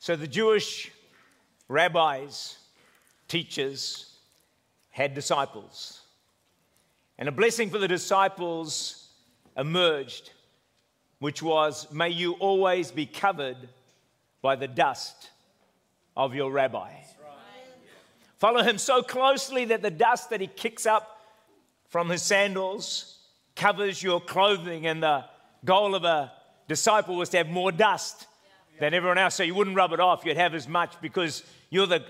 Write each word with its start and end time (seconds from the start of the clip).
So 0.00 0.16
the 0.16 0.26
Jewish 0.26 0.90
rabbis, 1.68 2.56
teachers, 3.28 4.16
had 4.88 5.12
disciples. 5.12 6.00
And 7.18 7.28
a 7.28 7.32
blessing 7.32 7.68
for 7.68 7.76
the 7.76 7.86
disciples 7.86 9.08
emerged, 9.58 10.30
which 11.18 11.42
was, 11.42 11.92
May 11.92 12.08
you 12.08 12.32
always 12.34 12.90
be 12.90 13.04
covered 13.04 13.58
by 14.40 14.56
the 14.56 14.66
dust 14.66 15.28
of 16.16 16.34
your 16.34 16.50
rabbi. 16.50 16.92
Follow 18.38 18.62
him 18.62 18.78
so 18.78 19.02
closely 19.02 19.66
that 19.66 19.82
the 19.82 19.90
dust 19.90 20.30
that 20.30 20.40
he 20.40 20.46
kicks 20.46 20.86
up 20.86 21.20
from 21.90 22.08
his 22.08 22.22
sandals 22.22 23.18
covers 23.54 24.02
your 24.02 24.18
clothing. 24.18 24.86
And 24.86 25.02
the 25.02 25.26
goal 25.62 25.94
of 25.94 26.04
a 26.04 26.32
disciple 26.68 27.16
was 27.16 27.28
to 27.28 27.36
have 27.36 27.50
more 27.50 27.70
dust 27.70 28.26
than 28.80 28.94
everyone 28.94 29.18
else. 29.18 29.34
So 29.36 29.42
you 29.42 29.54
wouldn't 29.54 29.76
rub 29.76 29.92
it 29.92 30.00
off, 30.00 30.24
you'd 30.24 30.36
have 30.36 30.54
as 30.54 30.66
much 30.66 30.94
because 31.00 31.44
you're 31.68 31.86
the 31.86 32.04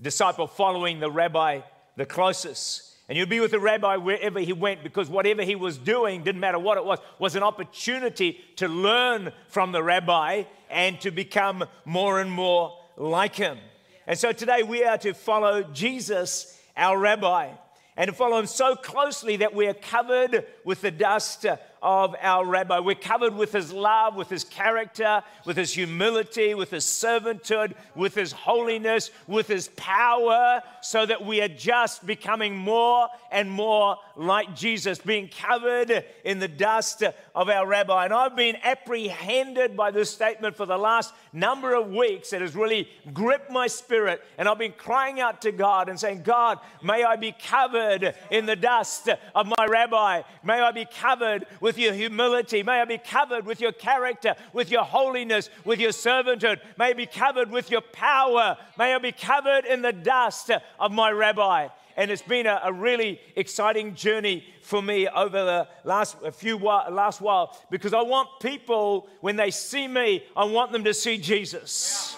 disciple 0.00 0.46
following 0.46 1.00
the 1.00 1.10
rabbi 1.10 1.60
the 1.96 2.06
closest. 2.06 2.96
And 3.08 3.18
you'd 3.18 3.28
be 3.28 3.40
with 3.40 3.50
the 3.50 3.58
rabbi 3.58 3.96
wherever 3.96 4.38
he 4.38 4.52
went 4.52 4.82
because 4.82 5.10
whatever 5.10 5.42
he 5.42 5.56
was 5.56 5.76
doing, 5.76 6.22
didn't 6.22 6.40
matter 6.40 6.58
what 6.58 6.78
it 6.78 6.84
was, 6.84 7.00
was 7.18 7.34
an 7.34 7.42
opportunity 7.42 8.40
to 8.56 8.68
learn 8.68 9.32
from 9.48 9.72
the 9.72 9.82
rabbi 9.82 10.44
and 10.70 11.00
to 11.00 11.10
become 11.10 11.64
more 11.84 12.20
and 12.20 12.30
more 12.30 12.78
like 12.96 13.34
him. 13.34 13.58
And 14.06 14.18
so 14.18 14.32
today 14.32 14.62
we 14.62 14.84
are 14.84 14.96
to 14.98 15.12
follow 15.12 15.62
Jesus, 15.62 16.58
our 16.76 16.96
rabbi, 16.96 17.50
and 17.96 18.08
to 18.08 18.14
follow 18.14 18.38
him 18.38 18.46
so 18.46 18.76
closely 18.76 19.36
that 19.38 19.54
we 19.54 19.66
are 19.66 19.74
covered 19.74 20.46
with 20.64 20.80
the 20.80 20.90
dust 20.90 21.44
of 21.82 22.14
our 22.20 22.44
rabbi. 22.44 22.78
We're 22.78 22.94
covered 22.94 23.34
with 23.34 23.52
his 23.52 23.72
love, 23.72 24.16
with 24.16 24.28
his 24.28 24.44
character, 24.44 25.22
with 25.44 25.56
his 25.56 25.72
humility, 25.72 26.54
with 26.54 26.70
his 26.70 26.84
servanthood, 26.84 27.74
with 27.94 28.14
his 28.14 28.32
holiness, 28.32 29.10
with 29.26 29.48
his 29.48 29.68
power, 29.76 30.62
so 30.82 31.06
that 31.06 31.24
we 31.24 31.40
are 31.40 31.48
just 31.48 32.06
becoming 32.06 32.56
more 32.56 33.08
and 33.30 33.50
more 33.50 33.96
like 34.16 34.54
Jesus, 34.54 34.98
being 34.98 35.28
covered 35.28 36.04
in 36.24 36.38
the 36.38 36.48
dust 36.48 37.02
of 37.34 37.48
our 37.48 37.66
rabbi. 37.66 38.04
And 38.04 38.14
I've 38.14 38.36
been 38.36 38.56
apprehended 38.62 39.76
by 39.76 39.90
this 39.90 40.10
statement 40.10 40.56
for 40.56 40.66
the 40.66 40.78
last 40.78 41.14
number 41.32 41.74
of 41.74 41.90
weeks. 41.90 42.32
It 42.32 42.40
has 42.42 42.54
really 42.54 42.88
gripped 43.12 43.50
my 43.50 43.66
spirit. 43.66 44.22
And 44.36 44.48
I've 44.48 44.58
been 44.58 44.72
crying 44.72 45.20
out 45.20 45.42
to 45.42 45.52
God 45.52 45.88
and 45.88 45.98
saying, 45.98 46.22
God, 46.22 46.58
may 46.82 47.04
I 47.04 47.16
be 47.16 47.32
covered 47.32 48.14
in 48.30 48.46
the 48.46 48.56
dust 48.56 49.08
of 49.34 49.46
my 49.46 49.66
rabbi. 49.66 50.22
May 50.42 50.60
I 50.60 50.72
be 50.72 50.84
covered 50.84 51.46
with 51.60 51.69
with 51.70 51.78
your 51.78 51.92
humility. 51.92 52.64
May 52.64 52.80
I 52.80 52.84
be 52.84 52.98
covered 52.98 53.46
with 53.46 53.60
your 53.60 53.70
character, 53.70 54.34
with 54.52 54.72
your 54.72 54.82
holiness, 54.82 55.48
with 55.64 55.78
your 55.78 55.92
servanthood. 55.92 56.58
May 56.76 56.86
I 56.86 56.92
be 56.94 57.06
covered 57.06 57.48
with 57.48 57.70
your 57.70 57.80
power. 57.80 58.56
May 58.76 58.92
I 58.92 58.98
be 58.98 59.12
covered 59.12 59.64
in 59.66 59.80
the 59.80 59.92
dust 59.92 60.50
of 60.80 60.90
my 60.90 61.12
rabbi. 61.12 61.68
And 61.96 62.10
it's 62.10 62.22
been 62.22 62.46
a, 62.46 62.60
a 62.64 62.72
really 62.72 63.20
exciting 63.36 63.94
journey 63.94 64.44
for 64.62 64.82
me 64.82 65.06
over 65.06 65.44
the 65.44 65.68
last 65.84 66.16
few 66.32 66.56
while, 66.56 66.90
last 66.90 67.20
while 67.20 67.56
because 67.70 67.94
I 67.94 68.02
want 68.02 68.28
people 68.40 69.06
when 69.20 69.36
they 69.36 69.52
see 69.52 69.86
me, 69.86 70.24
I 70.36 70.46
want 70.46 70.72
them 70.72 70.82
to 70.82 70.92
see 70.92 71.18
Jesus. 71.18 72.16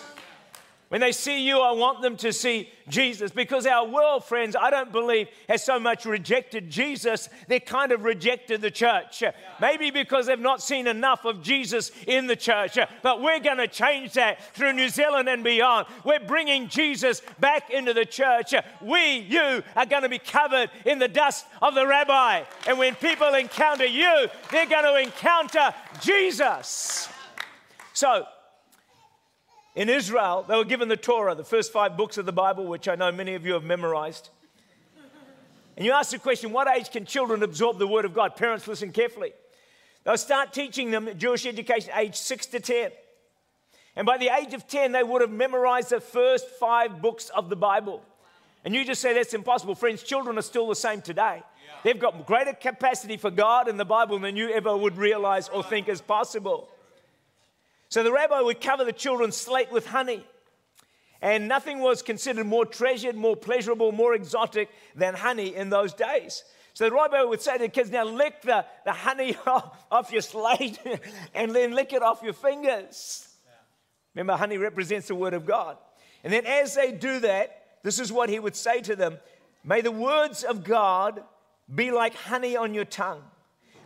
When 0.92 1.00
they 1.00 1.12
see 1.12 1.40
you, 1.40 1.58
I 1.58 1.72
want 1.72 2.02
them 2.02 2.18
to 2.18 2.34
see 2.34 2.68
Jesus 2.86 3.30
because 3.30 3.64
our 3.64 3.88
world, 3.88 4.26
friends, 4.26 4.54
I 4.54 4.68
don't 4.68 4.92
believe 4.92 5.28
has 5.48 5.64
so 5.64 5.80
much 5.80 6.04
rejected 6.04 6.68
Jesus, 6.68 7.30
they 7.48 7.60
kind 7.60 7.92
of 7.92 8.04
rejected 8.04 8.60
the 8.60 8.70
church. 8.70 9.24
Maybe 9.58 9.90
because 9.90 10.26
they've 10.26 10.38
not 10.38 10.60
seen 10.60 10.86
enough 10.86 11.24
of 11.24 11.42
Jesus 11.42 11.92
in 12.06 12.26
the 12.26 12.36
church. 12.36 12.76
But 13.02 13.22
we're 13.22 13.40
going 13.40 13.56
to 13.56 13.68
change 13.68 14.12
that 14.12 14.54
through 14.54 14.74
New 14.74 14.90
Zealand 14.90 15.30
and 15.30 15.42
beyond. 15.42 15.86
We're 16.04 16.20
bringing 16.20 16.68
Jesus 16.68 17.22
back 17.40 17.70
into 17.70 17.94
the 17.94 18.04
church. 18.04 18.52
We, 18.82 19.20
you, 19.20 19.62
are 19.74 19.86
going 19.86 20.02
to 20.02 20.10
be 20.10 20.18
covered 20.18 20.68
in 20.84 20.98
the 20.98 21.08
dust 21.08 21.46
of 21.62 21.74
the 21.74 21.86
rabbi. 21.86 22.42
And 22.66 22.78
when 22.78 22.96
people 22.96 23.32
encounter 23.32 23.86
you, 23.86 24.28
they're 24.50 24.66
going 24.66 24.84
to 24.84 25.02
encounter 25.02 25.74
Jesus. 26.02 27.08
So, 27.94 28.26
in 29.74 29.88
Israel, 29.88 30.44
they 30.46 30.56
were 30.56 30.64
given 30.64 30.88
the 30.88 30.96
Torah, 30.96 31.34
the 31.34 31.44
first 31.44 31.72
five 31.72 31.96
books 31.96 32.18
of 32.18 32.26
the 32.26 32.32
Bible, 32.32 32.66
which 32.66 32.88
I 32.88 32.94
know 32.94 33.10
many 33.10 33.34
of 33.34 33.46
you 33.46 33.54
have 33.54 33.64
memorized. 33.64 34.28
And 35.76 35.86
you 35.86 35.92
ask 35.92 36.10
the 36.10 36.18
question, 36.18 36.52
what 36.52 36.68
age 36.68 36.90
can 36.90 37.06
children 37.06 37.42
absorb 37.42 37.78
the 37.78 37.86
Word 37.86 38.04
of 38.04 38.12
God? 38.12 38.36
Parents, 38.36 38.68
listen 38.68 38.92
carefully. 38.92 39.32
They'll 40.04 40.18
start 40.18 40.52
teaching 40.52 40.90
them 40.90 41.08
Jewish 41.16 41.46
education 41.46 41.90
age 41.96 42.16
6 42.16 42.46
to 42.46 42.60
10. 42.60 42.90
And 43.96 44.06
by 44.06 44.18
the 44.18 44.28
age 44.28 44.52
of 44.52 44.66
10, 44.66 44.92
they 44.92 45.02
would 45.02 45.22
have 45.22 45.30
memorized 45.30 45.90
the 45.90 46.00
first 46.00 46.48
five 46.48 47.00
books 47.00 47.30
of 47.30 47.48
the 47.48 47.56
Bible. 47.56 48.02
And 48.64 48.74
you 48.74 48.84
just 48.84 49.00
say 49.00 49.14
that's 49.14 49.34
impossible. 49.34 49.74
Friends, 49.74 50.02
children 50.02 50.38
are 50.38 50.42
still 50.42 50.68
the 50.68 50.74
same 50.74 51.02
today. 51.02 51.42
They've 51.82 51.98
got 51.98 52.26
greater 52.26 52.52
capacity 52.52 53.16
for 53.16 53.30
God 53.30 53.68
and 53.68 53.78
the 53.78 53.84
Bible 53.84 54.18
than 54.18 54.36
you 54.36 54.50
ever 54.50 54.76
would 54.76 54.96
realize 54.96 55.48
or 55.48 55.62
think 55.62 55.88
is 55.88 56.00
possible. 56.00 56.68
So 57.92 58.02
the 58.02 58.10
rabbi 58.10 58.40
would 58.40 58.62
cover 58.62 58.86
the 58.86 58.92
children's 58.94 59.36
slate 59.36 59.70
with 59.70 59.86
honey. 59.86 60.24
And 61.20 61.46
nothing 61.46 61.80
was 61.80 62.00
considered 62.00 62.46
more 62.46 62.64
treasured, 62.64 63.16
more 63.16 63.36
pleasurable, 63.36 63.92
more 63.92 64.14
exotic 64.14 64.70
than 64.96 65.12
honey 65.12 65.54
in 65.54 65.68
those 65.68 65.92
days. 65.92 66.42
So 66.72 66.88
the 66.88 66.94
rabbi 66.94 67.22
would 67.22 67.42
say 67.42 67.58
to 67.58 67.64
the 67.64 67.68
kids, 67.68 67.90
now 67.90 68.04
lick 68.04 68.40
the, 68.40 68.64
the 68.86 68.92
honey 68.92 69.36
off, 69.46 69.84
off 69.90 70.10
your 70.10 70.22
slate 70.22 70.80
and 71.34 71.54
then 71.54 71.74
lick 71.74 71.92
it 71.92 72.02
off 72.02 72.22
your 72.22 72.32
fingers. 72.32 73.28
Yeah. 73.44 73.52
Remember, 74.14 74.38
honey 74.38 74.56
represents 74.56 75.08
the 75.08 75.14
word 75.14 75.34
of 75.34 75.44
God. 75.44 75.76
And 76.24 76.32
then 76.32 76.46
as 76.46 76.74
they 76.74 76.92
do 76.92 77.20
that, 77.20 77.62
this 77.82 77.98
is 77.98 78.10
what 78.10 78.30
he 78.30 78.38
would 78.38 78.56
say 78.56 78.80
to 78.80 78.96
them 78.96 79.18
May 79.64 79.82
the 79.82 79.92
words 79.92 80.44
of 80.44 80.64
God 80.64 81.22
be 81.72 81.90
like 81.90 82.14
honey 82.14 82.56
on 82.56 82.72
your 82.72 82.86
tongue, 82.86 83.22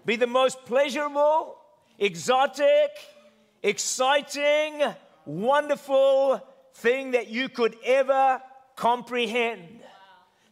be 0.04 0.14
the 0.14 0.28
most 0.28 0.64
pleasurable, 0.64 1.56
exotic, 1.98 2.90
exciting, 3.62 4.82
wonderful 5.24 6.40
thing 6.74 7.12
that 7.12 7.28
you 7.28 7.48
could 7.48 7.76
ever 7.84 8.40
comprehend. 8.76 9.80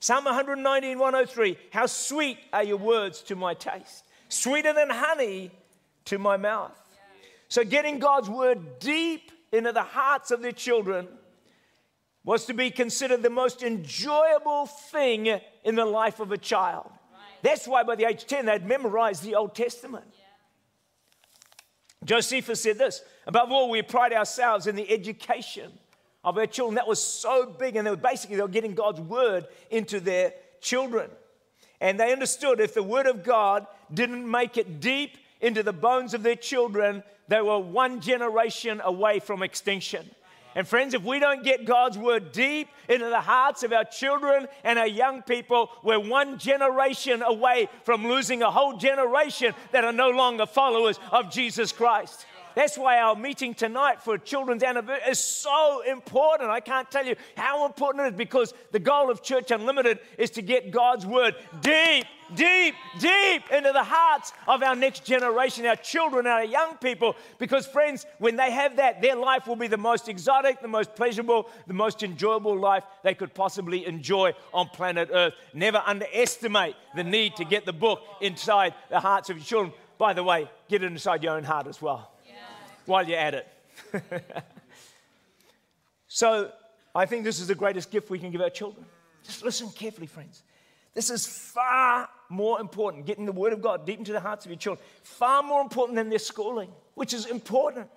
Psalm 0.00 0.24
119, 0.24 0.98
103 0.98 1.58
How 1.70 1.86
sweet 1.86 2.38
are 2.52 2.64
your 2.64 2.76
words 2.76 3.22
to 3.22 3.36
my 3.36 3.54
taste, 3.54 4.04
sweeter 4.28 4.72
than 4.72 4.90
honey 4.90 5.50
to 6.06 6.18
my 6.18 6.36
mouth. 6.36 6.78
So, 7.48 7.64
getting 7.64 7.98
God's 7.98 8.28
word 8.28 8.78
deep 8.80 9.30
into 9.52 9.72
the 9.72 9.82
hearts 9.82 10.30
of 10.30 10.42
their 10.42 10.52
children 10.52 11.08
was 12.24 12.46
to 12.46 12.54
be 12.54 12.70
considered 12.70 13.22
the 13.22 13.30
most 13.30 13.62
enjoyable 13.62 14.66
thing 14.66 15.40
in 15.62 15.74
the 15.74 15.84
life 15.84 16.20
of 16.20 16.32
a 16.32 16.38
child. 16.38 16.90
That's 17.42 17.68
why 17.68 17.82
by 17.82 17.94
the 17.94 18.06
age 18.06 18.26
10 18.26 18.46
they'd 18.46 18.64
memorized 18.64 19.22
the 19.22 19.34
Old 19.34 19.54
Testament. 19.54 20.06
Josephus 22.04 22.62
said 22.62 22.78
this 22.78 23.02
Above 23.26 23.50
all, 23.50 23.70
we 23.70 23.82
pride 23.82 24.12
ourselves 24.12 24.66
in 24.66 24.76
the 24.76 24.90
education 24.90 25.72
of 26.22 26.38
our 26.38 26.46
children. 26.46 26.76
That 26.76 26.88
was 26.88 27.02
so 27.02 27.46
big, 27.46 27.76
and 27.76 27.86
they 27.86 27.90
were 27.90 27.96
basically 27.96 28.36
they 28.36 28.42
were 28.42 28.48
getting 28.48 28.74
God's 28.74 29.00
word 29.00 29.46
into 29.70 30.00
their 30.00 30.32
children. 30.60 31.10
And 31.80 31.98
they 31.98 32.12
understood 32.12 32.60
if 32.60 32.74
the 32.74 32.82
word 32.82 33.06
of 33.06 33.24
God 33.24 33.66
didn't 33.92 34.28
make 34.28 34.56
it 34.56 34.80
deep 34.80 35.18
into 35.40 35.62
the 35.62 35.72
bones 35.72 36.14
of 36.14 36.22
their 36.22 36.36
children, 36.36 37.02
they 37.28 37.42
were 37.42 37.58
one 37.58 38.00
generation 38.00 38.80
away 38.82 39.18
from 39.18 39.42
extinction. 39.42 40.08
And 40.54 40.66
friends, 40.66 40.94
if 40.94 41.02
we 41.02 41.18
don't 41.18 41.42
get 41.42 41.64
God's 41.64 41.98
word 41.98 42.32
deep 42.32 42.68
into 42.88 43.06
the 43.06 43.20
hearts 43.20 43.62
of 43.62 43.72
our 43.72 43.84
children 43.84 44.46
and 44.62 44.78
our 44.78 44.86
young 44.86 45.22
people, 45.22 45.70
we're 45.82 45.98
one 45.98 46.38
generation 46.38 47.22
away 47.22 47.68
from 47.84 48.06
losing 48.06 48.42
a 48.42 48.50
whole 48.50 48.76
generation 48.76 49.54
that 49.72 49.84
are 49.84 49.92
no 49.92 50.10
longer 50.10 50.46
followers 50.46 50.98
of 51.10 51.30
Jesus 51.30 51.72
Christ. 51.72 52.26
That's 52.54 52.78
why 52.78 52.98
our 53.00 53.16
meeting 53.16 53.54
tonight 53.54 54.00
for 54.00 54.16
children's 54.16 54.62
anniversary 54.62 55.10
is 55.10 55.18
so 55.18 55.82
important. 55.82 56.50
I 56.50 56.60
can't 56.60 56.88
tell 56.90 57.04
you 57.04 57.16
how 57.36 57.66
important 57.66 58.06
it 58.06 58.12
is 58.12 58.18
because 58.18 58.54
the 58.70 58.78
goal 58.78 59.10
of 59.10 59.22
Church 59.22 59.50
Unlimited 59.50 59.98
is 60.18 60.30
to 60.32 60.42
get 60.42 60.70
God's 60.70 61.04
word 61.04 61.34
deep, 61.60 62.06
deep, 62.34 62.74
deep 63.00 63.42
into 63.52 63.72
the 63.72 63.82
hearts 63.82 64.32
of 64.46 64.62
our 64.62 64.76
next 64.76 65.04
generation, 65.04 65.66
our 65.66 65.76
children, 65.76 66.28
our 66.28 66.44
young 66.44 66.76
people. 66.76 67.16
Because, 67.38 67.66
friends, 67.66 68.06
when 68.18 68.36
they 68.36 68.52
have 68.52 68.76
that, 68.76 69.02
their 69.02 69.16
life 69.16 69.48
will 69.48 69.56
be 69.56 69.66
the 69.66 69.76
most 69.76 70.08
exotic, 70.08 70.60
the 70.60 70.68
most 70.68 70.94
pleasurable, 70.94 71.50
the 71.66 71.74
most 71.74 72.04
enjoyable 72.04 72.56
life 72.56 72.84
they 73.02 73.14
could 73.14 73.34
possibly 73.34 73.84
enjoy 73.84 74.32
on 74.52 74.68
planet 74.68 75.08
Earth. 75.12 75.34
Never 75.52 75.82
underestimate 75.84 76.76
the 76.94 77.04
need 77.04 77.34
to 77.36 77.44
get 77.44 77.66
the 77.66 77.72
book 77.72 78.00
inside 78.20 78.74
the 78.90 79.00
hearts 79.00 79.28
of 79.28 79.38
your 79.38 79.44
children. 79.44 79.72
By 79.98 80.12
the 80.12 80.22
way, 80.22 80.48
get 80.68 80.82
it 80.84 80.86
inside 80.86 81.24
your 81.24 81.36
own 81.36 81.44
heart 81.44 81.66
as 81.66 81.82
well 81.82 82.13
while 82.86 83.06
you're 83.06 83.18
at 83.18 83.34
it. 83.34 83.48
so 86.06 86.50
I 86.94 87.06
think 87.06 87.24
this 87.24 87.40
is 87.40 87.48
the 87.48 87.54
greatest 87.54 87.90
gift 87.90 88.10
we 88.10 88.18
can 88.18 88.30
give 88.30 88.40
our 88.40 88.50
children. 88.50 88.84
Just 89.24 89.44
listen 89.44 89.70
carefully, 89.70 90.06
friends. 90.06 90.42
This 90.94 91.10
is 91.10 91.26
far 91.26 92.08
more 92.28 92.60
important, 92.60 93.06
getting 93.06 93.26
the 93.26 93.32
Word 93.32 93.52
of 93.52 93.60
God 93.60 93.84
deep 93.84 93.98
into 93.98 94.12
the 94.12 94.20
hearts 94.20 94.44
of 94.44 94.50
your 94.50 94.58
children, 94.58 94.84
far 95.02 95.42
more 95.42 95.60
important 95.60 95.96
than 95.96 96.08
their 96.08 96.18
schooling, 96.18 96.70
which 96.94 97.12
is 97.12 97.26
important. 97.26 97.88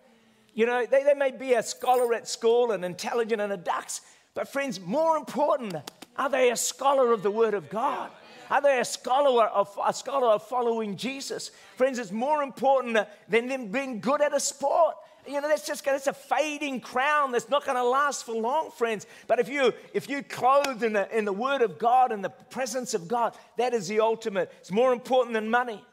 you 0.54 0.66
know, 0.66 0.86
they, 0.86 1.04
they 1.04 1.13
may 1.13 1.31
be 1.31 1.54
a 1.54 1.62
scholar 1.62 2.13
at 2.16 2.28
school 2.28 2.72
and 2.72 2.83
intelligent 2.83 3.40
and 3.40 3.54
a 3.54 3.57
dux, 3.57 4.01
but 4.33 4.48
friends, 4.48 4.80
more 4.80 5.16
important, 5.16 5.75
are 6.18 6.30
they 6.30 6.50
a 6.50 6.56
scholar 6.56 7.12
of 7.12 7.22
the 7.22 7.31
Word 7.31 7.54
of 7.54 7.69
God? 7.69 8.10
Are 8.50 8.62
they 8.62 8.80
a 8.80 8.86
scholar 8.86 9.46
of, 9.46 9.78
a 9.86 9.94
scholar 9.94 10.28
of 10.28 10.44
following 10.48 10.96
Jesus? 10.96 11.52
Friends, 11.76 12.00
it's 12.00 12.12
more 12.12 12.44
important 12.44 12.98
than 13.28 13.48
them 13.48 13.68
being 13.68 14.00
good 14.00 14.22
at 14.22 14.34
a 14.34 14.40
sport. 14.40 14.96
You 15.28 15.42
know, 15.42 15.48
that's 15.50 15.68
just 15.68 15.84
that's 15.84 16.08
a 16.08 16.14
fading 16.14 16.80
crown 16.80 17.34
that's 17.34 17.50
not 17.50 17.66
going 17.66 17.76
to 17.76 17.84
last 17.84 18.26
for 18.26 18.34
long, 18.34 18.72
friends. 18.72 19.06
But 19.28 19.40
if 19.40 19.50
you 19.50 19.74
if 19.94 20.10
you 20.10 20.24
clothed 20.24 20.84
in 20.84 20.94
the, 20.94 21.18
in 21.18 21.26
the 21.26 21.34
Word 21.34 21.62
of 21.62 21.78
God 21.78 22.14
and 22.14 22.24
the 22.24 22.30
presence 22.30 22.94
of 22.94 23.10
God, 23.10 23.36
that 23.58 23.74
is 23.74 23.90
the 23.90 24.00
ultimate. 24.00 24.54
It's 24.60 24.72
more 24.72 24.94
important 24.94 25.34
than 25.34 25.50
money. 25.50 25.84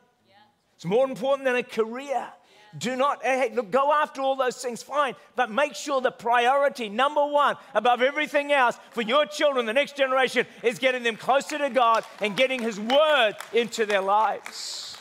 It's 0.77 0.85
more 0.85 1.05
important 1.05 1.47
than 1.47 1.57
a 1.57 1.62
career. 1.62 2.29
Do 2.76 2.97
not, 2.97 3.23
hey, 3.23 3.53
look, 3.55 3.71
go 3.71 3.93
after 3.93 4.21
all 4.21 4.35
those 4.35 4.56
things, 4.61 4.82
fine, 4.82 5.15
but 5.37 5.50
make 5.50 5.75
sure 5.75 6.00
the 6.00 6.11
priority, 6.11 6.88
number 6.88 7.25
one, 7.25 7.56
above 7.73 8.03
everything 8.03 8.50
else 8.50 8.76
for 8.91 9.03
your 9.03 9.26
children, 9.26 9.67
the 9.67 9.73
next 9.73 9.97
generation, 9.97 10.47
is 10.62 10.81
getting 10.81 11.05
them 11.05 11.17
closer 11.17 11.56
to 11.56 11.71
God 11.71 12.05
and 12.21 12.37
getting 12.37 12.61
His 12.61 12.81
Word 12.81 13.35
into 13.53 13.87
their 13.87 14.00
lives. 14.00 14.99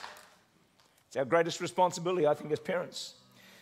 It's 1.08 1.18
our 1.18 1.26
greatest 1.26 1.62
responsibility, 1.62 2.28
I 2.28 2.36
think, 2.36 2.52
as 2.52 2.60
parents. 2.60 3.16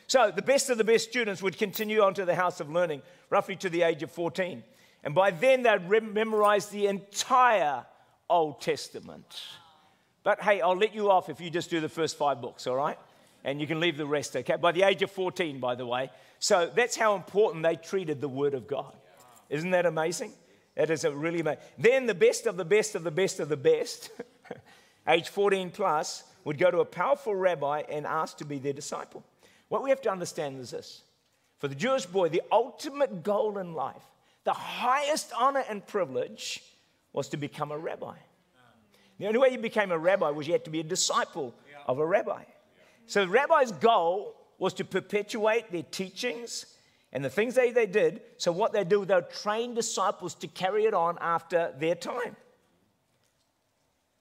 So, 0.07 0.29
the 0.29 0.41
best 0.41 0.69
of 0.69 0.77
the 0.77 0.83
best 0.83 1.09
students 1.09 1.41
would 1.41 1.57
continue 1.57 2.01
on 2.01 2.13
to 2.15 2.25
the 2.25 2.35
house 2.35 2.59
of 2.59 2.69
learning, 2.69 3.01
roughly 3.29 3.55
to 3.57 3.69
the 3.69 3.83
age 3.83 4.03
of 4.03 4.11
14. 4.11 4.61
And 5.05 5.15
by 5.15 5.31
then, 5.31 5.63
they'd 5.63 5.89
memorize 5.89 6.67
the 6.67 6.87
entire 6.87 7.85
Old 8.29 8.59
Testament. 8.59 9.41
But 10.23 10.41
hey, 10.41 10.59
I'll 10.61 10.77
let 10.77 10.93
you 10.93 11.09
off 11.09 11.29
if 11.29 11.39
you 11.41 11.49
just 11.49 11.69
do 11.69 11.79
the 11.79 11.89
first 11.89 12.17
five 12.17 12.41
books, 12.41 12.67
all 12.67 12.75
right? 12.75 12.97
And 13.43 13.59
you 13.59 13.67
can 13.67 13.79
leave 13.79 13.97
the 13.97 14.05
rest, 14.05 14.35
okay? 14.35 14.55
By 14.55 14.71
the 14.71 14.83
age 14.83 15.01
of 15.01 15.11
14, 15.11 15.59
by 15.59 15.75
the 15.75 15.85
way. 15.85 16.09
So 16.39 16.71
that's 16.73 16.95
how 16.95 17.15
important 17.15 17.63
they 17.63 17.75
treated 17.75 18.21
the 18.21 18.29
Word 18.29 18.53
of 18.53 18.67
God. 18.67 18.93
Isn't 19.49 19.71
that 19.71 19.85
amazing? 19.85 20.31
That 20.75 20.89
is 20.89 21.03
a 21.03 21.11
really 21.11 21.41
amazing. 21.41 21.61
Then 21.77 22.05
the 22.05 22.15
best 22.15 22.47
of 22.47 22.57
the 22.57 22.65
best 22.65 22.95
of 22.95 23.03
the 23.03 23.11
best 23.11 23.39
of 23.39 23.49
the 23.49 23.57
best, 23.57 24.11
age 25.07 25.29
14 25.29 25.69
plus, 25.71 26.23
would 26.43 26.57
go 26.57 26.71
to 26.71 26.79
a 26.79 26.85
powerful 26.85 27.35
rabbi 27.35 27.83
and 27.89 28.05
ask 28.05 28.37
to 28.37 28.45
be 28.45 28.59
their 28.59 28.73
disciple. 28.73 29.23
What 29.67 29.83
we 29.83 29.89
have 29.89 30.01
to 30.01 30.11
understand 30.11 30.59
is 30.59 30.71
this 30.71 31.03
for 31.59 31.67
the 31.67 31.75
Jewish 31.75 32.05
boy, 32.05 32.29
the 32.29 32.41
ultimate 32.51 33.23
goal 33.23 33.59
in 33.59 33.73
life, 33.73 34.03
the 34.43 34.53
highest 34.53 35.31
honor 35.37 35.63
and 35.69 35.85
privilege 35.85 36.63
was 37.13 37.29
to 37.29 37.37
become 37.37 37.71
a 37.71 37.77
rabbi. 37.77 38.15
The 39.19 39.27
only 39.27 39.37
way 39.37 39.49
you 39.49 39.59
became 39.59 39.91
a 39.91 39.97
rabbi 39.97 40.31
was 40.31 40.47
you 40.47 40.53
had 40.53 40.65
to 40.65 40.71
be 40.71 40.79
a 40.79 40.83
disciple 40.83 41.53
of 41.87 41.99
a 41.99 42.05
rabbi. 42.05 42.43
So 43.11 43.25
the 43.25 43.31
rabbi's 43.31 43.73
goal 43.73 44.37
was 44.57 44.73
to 44.75 44.85
perpetuate 44.85 45.69
their 45.69 45.83
teachings 45.83 46.65
and 47.11 47.25
the 47.25 47.29
things 47.29 47.55
they, 47.55 47.71
they 47.71 47.85
did. 47.85 48.21
So 48.37 48.53
what 48.53 48.71
they 48.71 48.85
do, 48.85 49.03
they'll 49.03 49.21
train 49.21 49.73
disciples 49.73 50.33
to 50.35 50.47
carry 50.47 50.85
it 50.85 50.93
on 50.93 51.17
after 51.19 51.73
their 51.77 51.95
time. 51.95 52.37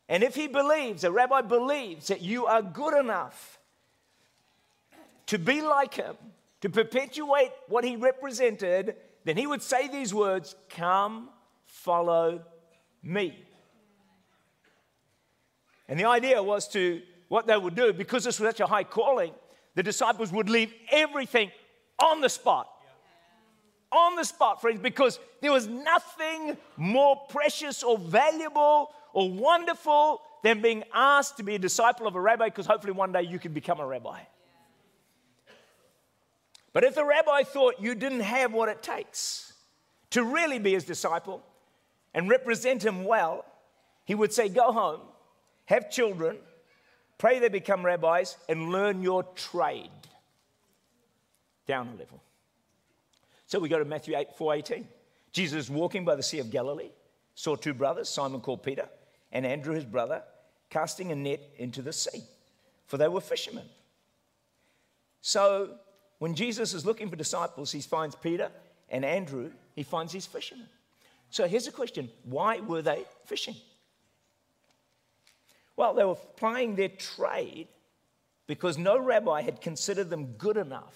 And 0.08 0.24
if 0.24 0.34
he 0.34 0.48
believes, 0.48 1.04
a 1.04 1.12
rabbi 1.12 1.42
believes 1.42 2.08
that 2.08 2.20
you 2.20 2.46
are 2.46 2.62
good 2.62 2.98
enough 2.98 3.60
to 5.26 5.38
be 5.38 5.60
like 5.60 5.94
him, 5.94 6.16
to 6.60 6.68
perpetuate 6.68 7.52
what 7.68 7.84
he 7.84 7.94
represented, 7.94 8.96
then 9.22 9.36
he 9.36 9.46
would 9.46 9.62
say 9.62 9.86
these 9.86 10.12
words 10.12 10.56
Come, 10.68 11.28
follow 11.64 12.42
me. 13.04 13.38
And 15.86 15.96
the 15.96 16.06
idea 16.06 16.42
was 16.42 16.66
to 16.70 17.02
what 17.30 17.46
they 17.46 17.56
would 17.56 17.76
do, 17.76 17.92
because 17.92 18.24
this 18.24 18.40
was 18.40 18.48
such 18.48 18.58
a 18.58 18.66
high 18.66 18.82
calling, 18.82 19.32
the 19.76 19.84
disciples 19.84 20.32
would 20.32 20.50
leave 20.50 20.74
everything 20.90 21.52
on 22.00 22.20
the 22.20 22.28
spot. 22.28 22.68
On 23.92 24.16
the 24.16 24.24
spot, 24.24 24.60
friends, 24.60 24.80
because 24.80 25.20
there 25.40 25.52
was 25.52 25.68
nothing 25.68 26.56
more 26.76 27.14
precious 27.28 27.84
or 27.84 27.96
valuable 27.98 28.90
or 29.12 29.30
wonderful 29.30 30.20
than 30.42 30.60
being 30.60 30.82
asked 30.92 31.36
to 31.36 31.44
be 31.44 31.54
a 31.54 31.58
disciple 31.58 32.08
of 32.08 32.16
a 32.16 32.20
rabbi, 32.20 32.46
because 32.46 32.66
hopefully 32.66 32.92
one 32.92 33.12
day 33.12 33.22
you 33.22 33.38
can 33.38 33.52
become 33.52 33.78
a 33.78 33.86
rabbi. 33.86 34.22
But 36.72 36.82
if 36.82 36.96
the 36.96 37.04
rabbi 37.04 37.44
thought 37.44 37.76
you 37.78 37.94
didn't 37.94 38.20
have 38.20 38.52
what 38.52 38.68
it 38.68 38.82
takes 38.82 39.52
to 40.10 40.24
really 40.24 40.58
be 40.58 40.72
his 40.72 40.82
disciple 40.82 41.44
and 42.12 42.28
represent 42.28 42.84
him 42.84 43.04
well, 43.04 43.44
he 44.04 44.16
would 44.16 44.32
say, 44.32 44.48
Go 44.48 44.72
home, 44.72 45.02
have 45.66 45.92
children, 45.92 46.38
Pray 47.20 47.38
they 47.38 47.50
become 47.50 47.84
rabbis 47.84 48.38
and 48.48 48.70
learn 48.70 49.02
your 49.02 49.24
trade. 49.34 49.90
Down 51.66 51.88
a 51.88 51.90
level. 51.90 52.22
So 53.46 53.58
we 53.58 53.68
go 53.68 53.78
to 53.78 53.84
Matthew 53.84 54.16
8, 54.16 54.28
418. 54.38 54.88
Jesus 55.30 55.68
walking 55.68 56.06
by 56.06 56.14
the 56.14 56.22
Sea 56.22 56.38
of 56.38 56.50
Galilee, 56.50 56.88
saw 57.34 57.56
two 57.56 57.74
brothers, 57.74 58.08
Simon 58.08 58.40
called 58.40 58.62
Peter, 58.62 58.88
and 59.32 59.44
Andrew 59.44 59.74
his 59.74 59.84
brother, 59.84 60.22
casting 60.70 61.12
a 61.12 61.14
net 61.14 61.42
into 61.58 61.82
the 61.82 61.92
sea, 61.92 62.22
for 62.86 62.96
they 62.96 63.06
were 63.06 63.20
fishermen. 63.20 63.66
So 65.20 65.74
when 66.20 66.34
Jesus 66.34 66.72
is 66.72 66.86
looking 66.86 67.10
for 67.10 67.16
disciples, 67.16 67.70
he 67.70 67.82
finds 67.82 68.16
Peter 68.16 68.50
and 68.88 69.04
Andrew, 69.04 69.50
he 69.76 69.82
finds 69.82 70.14
these 70.14 70.24
fishermen. 70.24 70.68
So 71.28 71.46
here's 71.46 71.66
a 71.66 71.72
question 71.72 72.08
why 72.24 72.60
were 72.60 72.80
they 72.80 73.04
fishing? 73.26 73.56
Well, 75.80 75.94
they 75.94 76.04
were 76.04 76.14
plying 76.14 76.76
their 76.76 76.90
trade 76.90 77.66
because 78.46 78.76
no 78.76 78.98
rabbi 78.98 79.40
had 79.40 79.62
considered 79.62 80.10
them 80.10 80.34
good 80.36 80.58
enough 80.58 80.94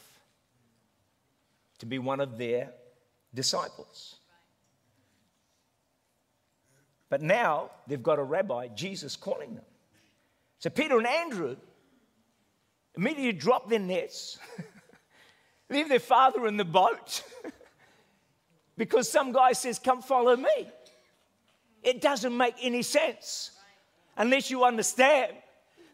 to 1.78 1.86
be 1.86 1.98
one 1.98 2.20
of 2.20 2.36
their 2.36 2.70
disciples. 3.32 4.16
But 7.08 7.22
now 7.22 7.70
they've 7.86 8.02
got 8.02 8.18
a 8.18 8.22
rabbi, 8.22 8.68
Jesus, 8.68 9.16
calling 9.16 9.54
them. 9.54 9.64
So 10.58 10.68
Peter 10.68 10.98
and 10.98 11.06
Andrew 11.06 11.56
immediately 12.94 13.32
drop 13.32 13.70
their 13.70 13.78
nets, 13.78 14.38
leave 15.70 15.88
their 15.88 15.98
father 15.98 16.46
in 16.46 16.58
the 16.58 16.64
boat, 16.66 17.22
because 18.76 19.10
some 19.10 19.32
guy 19.32 19.52
says, 19.52 19.78
Come 19.78 20.02
follow 20.02 20.36
me. 20.36 20.68
It 21.82 22.02
doesn't 22.02 22.36
make 22.36 22.56
any 22.60 22.82
sense 22.82 23.52
unless 24.16 24.50
you 24.50 24.64
understand 24.64 25.32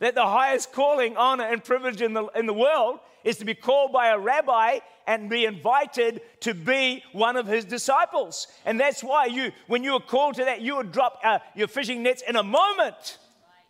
that 0.00 0.14
the 0.14 0.26
highest 0.26 0.72
calling, 0.72 1.16
honor, 1.16 1.44
and 1.44 1.62
privilege 1.62 2.00
in 2.00 2.14
the, 2.14 2.26
in 2.28 2.46
the 2.46 2.54
world 2.54 2.98
is 3.22 3.36
to 3.36 3.44
be 3.44 3.54
called 3.54 3.92
by 3.92 4.08
a 4.08 4.18
rabbi 4.18 4.78
and 5.06 5.28
be 5.28 5.44
invited 5.44 6.22
to 6.40 6.54
be 6.54 7.02
one 7.12 7.36
of 7.36 7.46
his 7.46 7.64
disciples. 7.64 8.46
And 8.64 8.80
that's 8.80 9.02
why 9.02 9.26
you, 9.26 9.52
when 9.66 9.84
you 9.84 9.94
are 9.94 10.00
called 10.00 10.36
to 10.36 10.44
that, 10.46 10.62
you 10.62 10.76
would 10.76 10.92
drop 10.92 11.20
uh, 11.22 11.38
your 11.54 11.68
fishing 11.68 12.02
nets 12.02 12.22
in 12.26 12.36
a 12.36 12.42
moment 12.42 13.18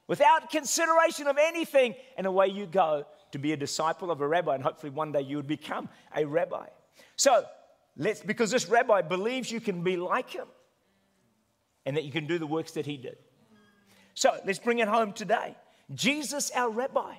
without 0.06 0.50
consideration 0.50 1.26
of 1.26 1.38
anything, 1.38 1.94
and 2.16 2.26
away 2.26 2.48
you 2.48 2.66
go 2.66 3.06
to 3.30 3.38
be 3.38 3.52
a 3.52 3.56
disciple 3.56 4.10
of 4.10 4.20
a 4.20 4.26
rabbi, 4.26 4.54
and 4.54 4.62
hopefully 4.62 4.90
one 4.90 5.12
day 5.12 5.20
you 5.20 5.36
would 5.36 5.46
become 5.46 5.88
a 6.16 6.24
rabbi. 6.24 6.66
So, 7.14 7.44
let's, 7.96 8.20
because 8.20 8.50
this 8.50 8.68
rabbi 8.68 9.02
believes 9.02 9.52
you 9.52 9.60
can 9.60 9.82
be 9.82 9.96
like 9.96 10.30
him 10.30 10.48
and 11.86 11.96
that 11.96 12.04
you 12.04 12.10
can 12.10 12.26
do 12.26 12.38
the 12.38 12.46
works 12.46 12.72
that 12.72 12.86
he 12.86 12.96
did. 12.96 13.18
So 14.14 14.36
let's 14.44 14.58
bring 14.58 14.78
it 14.78 14.88
home 14.88 15.12
today. 15.12 15.56
Jesus, 15.94 16.50
our 16.54 16.70
rabbi, 16.70 17.14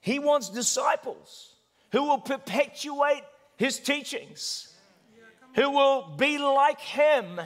he 0.00 0.18
wants 0.18 0.48
disciples 0.48 1.54
who 1.92 2.02
will 2.04 2.18
perpetuate 2.18 3.22
his 3.56 3.78
teachings, 3.78 4.74
who 5.54 5.70
will 5.70 6.16
be 6.16 6.38
like 6.38 6.80
him 6.80 7.40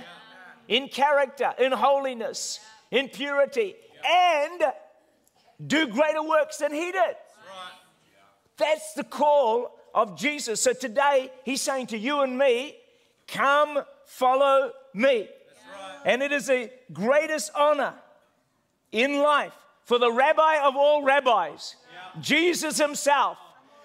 in 0.68 0.88
character, 0.88 1.52
in 1.58 1.72
holiness, 1.72 2.60
in 2.90 3.08
purity, 3.08 3.74
and 4.04 4.62
do 5.66 5.86
greater 5.88 6.22
works 6.22 6.58
than 6.58 6.72
he 6.72 6.92
did. 6.92 7.16
That's 8.56 8.94
the 8.94 9.04
call 9.04 9.78
of 9.94 10.16
Jesus. 10.18 10.60
So 10.60 10.72
today, 10.72 11.30
he's 11.44 11.60
saying 11.60 11.88
to 11.88 11.98
you 11.98 12.22
and 12.22 12.38
me, 12.38 12.76
Come 13.28 13.82
follow 14.04 14.72
me. 14.94 15.28
And 16.04 16.22
it 16.22 16.32
is 16.32 16.46
the 16.46 16.70
greatest 16.92 17.50
honor 17.54 17.94
in 18.92 19.18
life 19.18 19.54
for 19.84 19.98
the 19.98 20.10
rabbi 20.10 20.58
of 20.64 20.76
all 20.76 21.02
rabbis, 21.04 21.76
yeah. 21.92 22.20
Jesus 22.20 22.78
himself, 22.78 23.38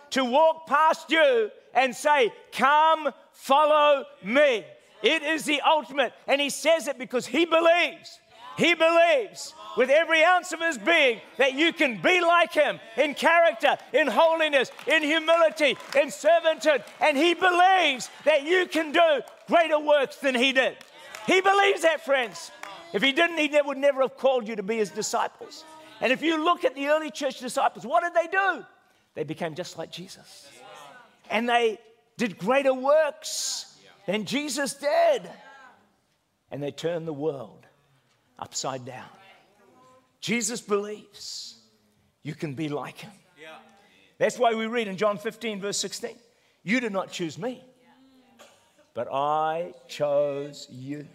to 0.09 0.25
walk 0.25 0.65
past 0.67 1.11
you 1.11 1.51
and 1.73 1.95
say, 1.95 2.33
Come, 2.51 3.11
follow 3.31 4.05
me. 4.23 4.65
It 5.03 5.23
is 5.23 5.45
the 5.45 5.61
ultimate. 5.61 6.13
And 6.27 6.41
he 6.41 6.49
says 6.49 6.87
it 6.87 6.97
because 6.97 7.25
he 7.25 7.45
believes. 7.45 8.19
He 8.57 8.73
believes 8.73 9.53
with 9.77 9.89
every 9.89 10.23
ounce 10.23 10.51
of 10.51 10.59
his 10.59 10.77
being 10.77 11.21
that 11.37 11.53
you 11.53 11.71
can 11.71 12.01
be 12.01 12.19
like 12.19 12.51
him 12.51 12.79
in 12.97 13.13
character, 13.13 13.77
in 13.93 14.07
holiness, 14.07 14.71
in 14.87 15.03
humility, 15.03 15.77
in 15.95 16.09
servanthood. 16.09 16.83
And 16.99 17.17
he 17.17 17.33
believes 17.33 18.09
that 18.25 18.43
you 18.43 18.65
can 18.67 18.91
do 18.91 19.21
greater 19.47 19.79
works 19.79 20.17
than 20.17 20.35
he 20.35 20.51
did. 20.51 20.77
He 21.27 21.41
believes 21.41 21.81
that, 21.81 22.03
friends. 22.03 22.51
If 22.93 23.01
he 23.01 23.11
didn't, 23.11 23.37
he 23.37 23.49
would 23.63 23.77
never 23.77 24.01
have 24.01 24.17
called 24.17 24.47
you 24.47 24.55
to 24.55 24.63
be 24.63 24.77
his 24.77 24.89
disciples. 24.89 25.63
And 26.01 26.11
if 26.11 26.21
you 26.21 26.43
look 26.43 26.65
at 26.65 26.75
the 26.75 26.87
early 26.87 27.11
church 27.11 27.39
disciples, 27.39 27.85
what 27.85 28.03
did 28.03 28.13
they 28.13 28.27
do? 28.29 28.65
They 29.13 29.23
became 29.23 29.55
just 29.55 29.77
like 29.77 29.91
Jesus. 29.91 30.49
And 31.29 31.47
they 31.47 31.79
did 32.17 32.37
greater 32.37 32.73
works 32.73 33.77
than 34.07 34.25
Jesus 34.25 34.73
did. 34.73 35.29
And 36.49 36.61
they 36.61 36.71
turned 36.71 37.07
the 37.07 37.13
world 37.13 37.65
upside 38.37 38.83
down. 38.85 39.07
Jesus 40.19 40.61
believes 40.61 41.55
you 42.23 42.35
can 42.35 42.53
be 42.53 42.69
like 42.69 42.97
him. 42.97 43.11
That's 44.17 44.37
why 44.37 44.53
we 44.53 44.67
read 44.67 44.87
in 44.87 44.97
John 44.97 45.17
15, 45.17 45.61
verse 45.61 45.77
16 45.77 46.15
You 46.63 46.79
did 46.79 46.91
not 46.91 47.11
choose 47.11 47.39
me, 47.39 47.63
but 48.93 49.07
I 49.11 49.73
chose 49.87 50.67
you. 50.69 51.07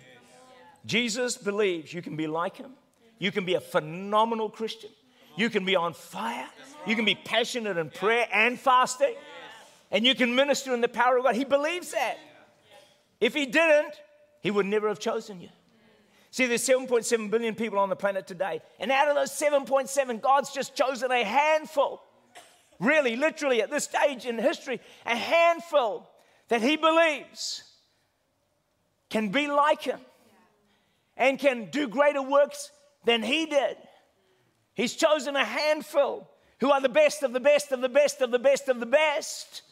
Jesus 0.85 1.37
believes 1.37 1.93
you 1.93 2.03
can 2.03 2.17
be 2.17 2.27
like 2.27 2.57
him. 2.57 2.73
You 3.19 3.33
can 3.33 3.45
be 3.45 3.55
a 3.55 3.61
phenomenal 3.61 4.49
Christian. 4.49 4.91
You 5.37 5.51
can 5.51 5.65
be 5.65 5.77
on 5.77 5.93
fire. 5.93 6.49
You 6.87 6.97
can 6.97 7.05
be 7.05 7.15
passionate 7.15 7.77
in 7.77 7.91
prayer 7.91 8.27
and 8.33 8.59
fasting. 8.59 9.15
And 9.91 10.07
you 10.07 10.15
can 10.15 10.35
minister 10.35 10.75
in 10.75 10.81
the 10.81 10.89
power 10.89 11.19
of 11.19 11.25
God. 11.25 11.35
He 11.35 11.45
believes 11.45 11.93
that. 11.93 12.19
If 13.21 13.35
he 13.35 13.47
didn't, 13.47 13.95
he 14.43 14.51
would 14.51 14.67
never 14.67 14.89
have 14.89 14.99
chosen 14.99 15.41
you. 15.41 15.49
See, 16.31 16.47
there's 16.47 16.67
7.7 16.67 17.31
billion 17.31 17.55
people 17.55 17.79
on 17.79 17.89
the 17.89 17.97
planet 17.97 18.27
today. 18.27 18.61
And 18.79 18.93
out 18.93 19.09
of 19.09 19.15
those 19.15 19.31
7.7, 19.31 20.21
God's 20.21 20.53
just 20.53 20.75
chosen 20.75 21.11
a 21.11 21.25
handful. 21.25 22.03
Really, 22.79 23.17
literally, 23.17 23.63
at 23.63 23.71
this 23.71 23.85
stage 23.85 24.27
in 24.27 24.39
history, 24.39 24.81
a 25.07 25.17
handful 25.17 26.11
that 26.49 26.61
he 26.61 26.77
believes 26.77 27.63
can 29.11 29.29
be 29.29 29.47
like 29.47 29.83
him 29.83 30.01
and 31.17 31.39
can 31.39 31.71
do 31.71 31.89
greater 31.89 32.23
works 32.23 32.71
than 33.05 33.23
he 33.23 33.47
did. 33.47 33.77
He's 34.75 34.95
chosen 34.95 35.37
a 35.37 35.45
handful 35.45 36.31
who 36.61 36.71
are 36.71 36.81
the 36.81 36.89
best 36.89 37.23
of 37.23 37.33
the 37.33 37.41
best 37.41 37.73
of 37.73 37.81
the 37.81 37.89
best 37.89 38.21
of 38.21 38.31
the 38.31 38.39
best 38.39 38.69
of 38.69 38.81
the 38.81 38.87
best. 38.87 39.63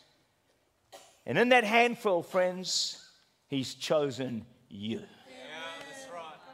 And 1.26 1.38
in 1.38 1.50
that 1.50 1.64
handful, 1.64 2.22
friends, 2.22 3.02
he's 3.48 3.74
chosen 3.74 4.44
you. 4.68 5.02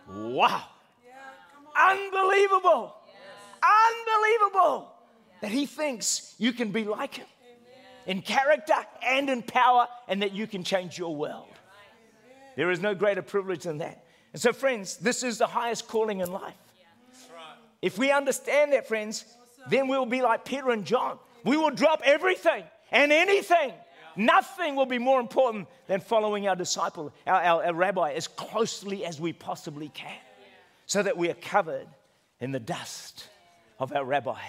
Wow. 0.09 0.65
Unbelievable. 1.77 2.95
Unbelievable 3.63 4.93
that 5.41 5.51
he 5.51 5.67
thinks 5.67 6.35
you 6.39 6.53
can 6.53 6.73
be 6.73 6.85
like 6.85 7.15
him 7.15 7.27
in 8.07 8.23
character 8.23 8.75
and 9.07 9.29
in 9.31 9.43
power 9.43 9.87
and 10.09 10.23
that 10.23 10.33
you 10.33 10.47
can 10.47 10.65
change 10.65 10.99
your 10.99 11.15
world. 11.15 11.50
There 12.57 12.71
is 12.71 12.81
no 12.81 12.95
greater 12.95 13.23
privilege 13.23 13.65
than 13.65 13.79
that. 13.79 14.05
And 14.33 14.41
so, 14.41 14.53
friends, 14.53 14.97
this 14.97 15.23
is 15.23 15.39
the 15.39 15.47
highest 15.47 15.89
calling 15.89 16.21
in 16.21 16.31
life. 16.31 16.55
If 17.83 17.99
we 17.99 18.13
understand 18.13 18.73
that, 18.73 18.87
friends, 18.87 19.25
then 19.69 19.89
we'll 19.89 20.07
be 20.07 20.23
like 20.23 20.45
Peter 20.45 20.71
and 20.71 20.85
John. 20.85 21.19
We 21.45 21.57
will 21.57 21.71
drop 21.71 22.03
everything 22.05 22.65
and 22.91 23.13
anything. 23.13 23.73
Nothing 24.17 24.77
will 24.77 24.87
be 24.87 24.99
more 24.99 25.21
important 25.21 25.69
than 25.87 26.01
following 26.01 26.49
our 26.49 26.57
disciple, 26.57 27.13
our, 27.27 27.41
our, 27.41 27.65
our 27.65 27.75
rabbi, 27.75 28.13
as 28.13 28.29
closely 28.29 29.05
as 29.05 29.21
we 29.21 29.33
possibly 29.33 29.89
can, 29.89 30.19
so 30.87 31.03
that 31.03 31.17
we 31.17 31.31
are 31.31 31.35
covered 31.35 31.87
in 32.41 32.51
the 32.51 32.61
dust 32.61 33.29
of 33.79 33.93
our 33.93 34.05
rabbi. 34.05 34.41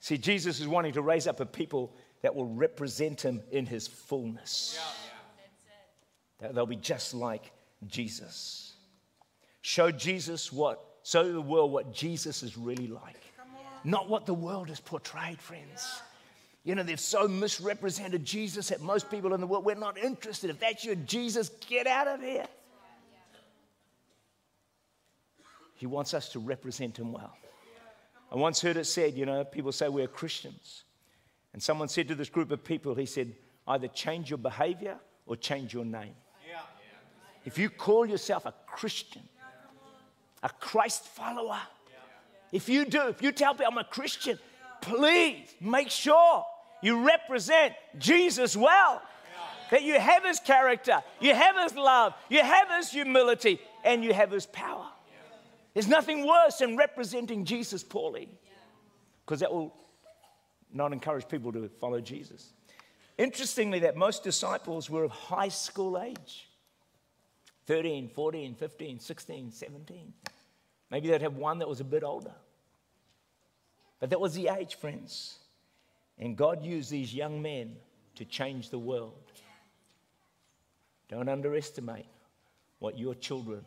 See, 0.00 0.18
Jesus 0.18 0.60
is 0.60 0.68
wanting 0.68 0.92
to 0.92 1.02
raise 1.02 1.26
up 1.26 1.40
a 1.40 1.46
people 1.46 1.92
that 2.22 2.34
will 2.34 2.46
represent 2.46 3.22
him 3.22 3.42
in 3.50 3.66
his 3.66 3.88
fullness. 3.88 4.78
They'll 6.40 6.66
be 6.66 6.76
just 6.76 7.14
like 7.14 7.52
Jesus. 7.86 8.74
Show 9.62 9.90
Jesus 9.90 10.52
what, 10.52 10.84
show 11.02 11.32
the 11.32 11.40
world 11.40 11.72
what 11.72 11.92
Jesus 11.92 12.42
is 12.42 12.56
really 12.56 12.86
like. 12.86 13.20
Not 13.84 14.08
what 14.08 14.26
the 14.26 14.34
world 14.34 14.68
has 14.68 14.80
portrayed, 14.80 15.40
friends. 15.40 16.02
You 16.64 16.74
know, 16.74 16.82
they've 16.82 16.98
so 16.98 17.28
misrepresented 17.28 18.24
Jesus 18.24 18.68
that 18.68 18.80
most 18.80 19.10
people 19.10 19.32
in 19.32 19.40
the 19.40 19.46
world, 19.46 19.64
we're 19.64 19.76
not 19.76 19.96
interested. 19.96 20.50
If 20.50 20.58
that's 20.58 20.84
your 20.84 20.96
Jesus, 20.96 21.50
get 21.68 21.86
out 21.86 22.08
of 22.08 22.20
here. 22.20 22.46
He 25.74 25.86
wants 25.86 26.14
us 26.14 26.30
to 26.30 26.40
represent 26.40 26.98
him 26.98 27.12
well. 27.12 27.36
I 28.32 28.34
once 28.34 28.60
heard 28.60 28.76
it 28.76 28.86
said, 28.86 29.16
you 29.16 29.26
know, 29.26 29.44
people 29.44 29.70
say 29.70 29.88
we're 29.88 30.08
Christians. 30.08 30.84
And 31.52 31.62
someone 31.62 31.88
said 31.88 32.08
to 32.08 32.14
this 32.14 32.28
group 32.28 32.50
of 32.50 32.64
people, 32.64 32.94
he 32.94 33.06
said, 33.06 33.32
either 33.68 33.88
change 33.88 34.30
your 34.30 34.38
behavior 34.38 34.98
or 35.26 35.36
change 35.36 35.72
your 35.72 35.84
name. 35.84 36.14
If 37.46 37.58
you 37.58 37.70
call 37.70 38.04
yourself 38.04 38.44
a 38.44 38.52
Christian, 38.66 39.22
a 40.42 40.50
Christ 40.50 41.06
follower, 41.06 41.60
if 42.52 42.68
you 42.68 42.84
do, 42.84 43.08
if 43.08 43.22
you 43.22 43.32
tell 43.32 43.54
people 43.54 43.68
I'm 43.70 43.78
a 43.78 43.84
Christian, 43.84 44.38
please 44.82 45.54
make 45.60 45.88
sure 45.88 46.44
you 46.82 47.06
represent 47.06 47.74
Jesus 47.98 48.56
well. 48.56 49.00
That 49.70 49.82
you 49.82 49.98
have 49.98 50.24
his 50.24 50.38
character, 50.38 51.02
you 51.20 51.34
have 51.34 51.56
his 51.56 51.74
love, 51.74 52.14
you 52.28 52.40
have 52.40 52.68
his 52.76 52.90
humility, 52.90 53.60
and 53.84 54.04
you 54.04 54.12
have 54.12 54.30
his 54.30 54.46
power. 54.46 54.86
There's 55.74 55.88
nothing 55.88 56.26
worse 56.26 56.58
than 56.58 56.76
representing 56.76 57.44
Jesus 57.44 57.82
poorly, 57.82 58.28
because 59.24 59.40
that 59.40 59.52
will 59.52 59.74
not 60.72 60.92
encourage 60.92 61.28
people 61.28 61.52
to 61.52 61.68
follow 61.80 62.00
Jesus. 62.00 62.52
Interestingly, 63.18 63.80
that 63.80 63.96
most 63.96 64.22
disciples 64.22 64.88
were 64.88 65.04
of 65.04 65.10
high 65.10 65.48
school 65.48 66.00
age. 66.00 66.48
13, 67.66 68.08
14, 68.08 68.54
15, 68.54 69.00
16, 69.00 69.52
17. 69.52 70.12
Maybe 70.90 71.08
they'd 71.08 71.22
have 71.22 71.36
one 71.36 71.58
that 71.58 71.68
was 71.68 71.80
a 71.80 71.84
bit 71.84 72.04
older. 72.04 72.34
But 73.98 74.10
that 74.10 74.20
was 74.20 74.34
the 74.34 74.48
age, 74.48 74.76
friends. 74.76 75.38
And 76.18 76.36
God 76.36 76.64
used 76.64 76.90
these 76.90 77.14
young 77.14 77.42
men 77.42 77.76
to 78.14 78.24
change 78.24 78.70
the 78.70 78.78
world. 78.78 79.14
Don't 81.08 81.28
underestimate 81.28 82.06
what 82.78 82.98
your 82.98 83.14
children 83.14 83.64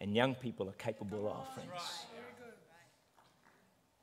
and 0.00 0.14
young 0.14 0.34
people 0.34 0.68
are 0.68 0.72
capable 0.72 1.28
of, 1.28 1.54
friends. 1.54 2.06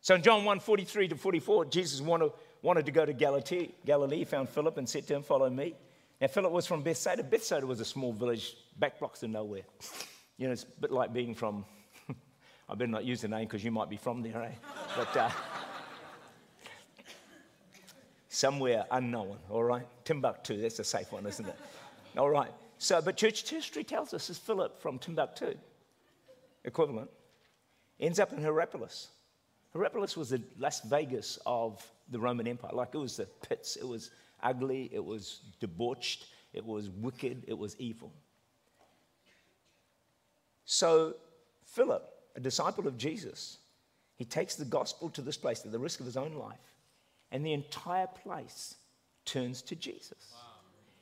So 0.01 0.15
in 0.15 0.21
John 0.21 0.45
1 0.45 0.59
43 0.59 1.09
to 1.09 1.15
44, 1.15 1.65
Jesus 1.65 2.01
wanted, 2.01 2.31
wanted 2.62 2.86
to 2.86 2.91
go 2.91 3.05
to 3.05 3.13
Galilee, 3.13 3.69
Galilee, 3.86 4.24
found 4.24 4.47
Philip 4.50 4.77
and 4.77 4.88
said 4.88 5.07
to 5.07 5.15
him, 5.15 5.24
Follow 5.24 5.50
me. 5.50 5.75
Now, 6.19 6.27
Philip 6.27 6.51
was 6.51 6.65
from 6.65 6.81
Bethsaida. 6.81 7.24
Bethsaida 7.24 7.65
was 7.65 7.79
a 7.79 7.86
small 7.86 8.12
village, 8.12 8.55
back 8.77 9.00
blocks 9.00 9.21
of 9.21 9.29
nowhere. 9.29 9.63
You 10.38 10.47
know, 10.47 10.53
it's 10.53 10.63
a 10.63 10.81
bit 10.81 10.91
like 10.91 11.13
being 11.13 11.36
from, 11.36 11.63
I 12.69 12.74
better 12.74 12.88
not 12.88 13.05
use 13.05 13.21
the 13.21 13.27
name 13.27 13.45
because 13.45 13.63
you 13.63 13.71
might 13.71 13.89
be 13.89 13.97
from 13.97 14.24
there, 14.24 14.41
eh? 14.41 14.51
But 14.95 15.15
uh, 15.15 15.29
somewhere 18.29 18.86
unknown, 18.91 19.38
all 19.50 19.63
right? 19.63 19.88
Timbuktu, 20.05 20.59
that's 20.62 20.79
a 20.79 20.83
safe 20.83 21.12
one, 21.12 21.25
isn't 21.27 21.47
it? 21.47 21.55
All 22.17 22.29
right. 22.29 22.51
So, 22.79 23.01
but 23.01 23.17
church 23.17 23.47
history 23.47 23.83
tells 23.83 24.13
us 24.13 24.29
is 24.29 24.38
Philip 24.38 24.79
from 24.81 25.00
Timbuktu, 25.00 25.55
equivalent, 26.63 27.09
ends 28.00 28.19
up 28.19 28.33
in 28.33 28.39
Hierapolis. 28.39 29.09
Hierapolis 29.74 30.15
was 30.15 30.29
the 30.29 30.41
Las 30.57 30.81
Vegas 30.81 31.38
of 31.45 31.86
the 32.09 32.19
Roman 32.19 32.47
Empire. 32.47 32.71
Like 32.74 32.89
it 32.93 32.97
was 32.97 33.17
the 33.17 33.25
pits, 33.47 33.75
it 33.75 33.88
was 33.88 34.12
ugly, 34.44 34.89
it 34.91 35.03
was 35.03 35.41
debauched, 35.60 36.25
it 36.53 36.65
was 36.65 36.89
wicked, 36.89 37.44
it 37.48 37.58
was 37.58 37.75
evil. 37.79 38.12
So, 40.65 41.15
Philip, 41.65 42.03
a 42.36 42.39
disciple 42.39 42.88
of 42.88 42.98
Jesus, 42.98 43.58
he 44.15 44.25
takes 44.25 44.56
the 44.56 44.65
gospel 44.65 45.10
to 45.12 45.22
this 45.22 45.38
place 45.38 45.63
at 45.65 45.72
the 45.72 45.79
risk 45.79 46.00
of 46.00 46.06
his 46.06 46.17
own 46.17 46.34
life, 46.34 46.75
and 47.32 47.46
the 47.46 47.53
entire 47.53 48.08
place 48.08 48.75
turns 49.25 49.62
to 49.63 49.75
Jesus. 49.75 50.34
Wow. 50.34 50.39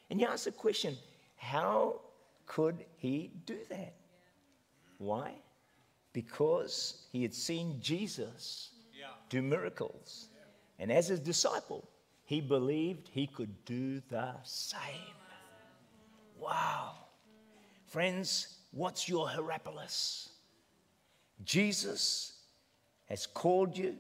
And 0.09 0.19
you 0.19 0.27
ask 0.27 0.45
the 0.45 0.51
question 0.51 0.97
how 1.37 2.01
could 2.45 2.85
he 2.97 3.31
do 3.45 3.57
that? 3.69 3.93
Why? 4.97 5.31
Because 6.13 7.05
he 7.11 7.21
had 7.21 7.33
seen 7.33 7.79
Jesus 7.81 8.69
yeah. 8.97 9.07
do 9.29 9.41
miracles. 9.41 10.27
Yeah. 10.33 10.83
And 10.83 10.91
as 10.91 11.07
his 11.07 11.19
disciple, 11.19 11.87
he 12.25 12.41
believed 12.41 13.09
he 13.11 13.27
could 13.27 13.65
do 13.65 14.01
the 14.09 14.33
same. 14.43 15.15
Wow. 16.39 16.93
Friends, 17.87 18.57
what's 18.71 19.07
your 19.07 19.27
Hierapolis? 19.27 20.29
Jesus 21.43 22.33
has 23.05 23.25
called 23.27 23.77
you, 23.77 23.95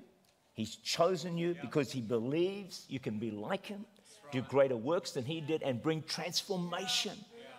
He's 0.53 0.75
chosen 0.77 1.37
you 1.37 1.55
because 1.61 1.91
He 1.91 2.01
believes 2.01 2.85
you 2.87 2.99
can 2.99 3.19
be 3.19 3.29
like 3.29 3.65
Him, 3.65 3.85
do 4.31 4.41
greater 4.41 4.77
works 4.77 5.11
than 5.11 5.25
He 5.25 5.41
did, 5.41 5.61
and 5.63 5.81
bring 5.81 6.01
transformation 6.03 7.13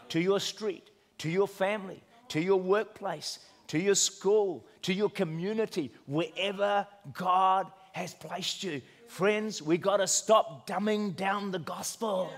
to 0.09 0.21
your 0.21 0.41
street, 0.41 0.91
to 1.19 1.29
your 1.29 1.47
family, 1.47 2.03
to 2.29 2.41
your 2.41 2.59
workplace, 2.59 3.39
to 3.69 3.79
your 3.79 3.95
school, 3.95 4.67
to 4.83 4.93
your 4.93 5.11
community, 5.11 5.93
wherever 6.07 6.87
God 7.13 7.71
has 7.93 8.15
placed 8.15 8.63
you. 8.63 8.81
Friends, 9.07 9.63
we 9.63 9.79
got 9.79 9.99
to 9.99 10.07
stop 10.07 10.67
dumbing 10.67 11.17
down 11.17 11.51
the 11.51 11.59
gospel. 11.59 12.31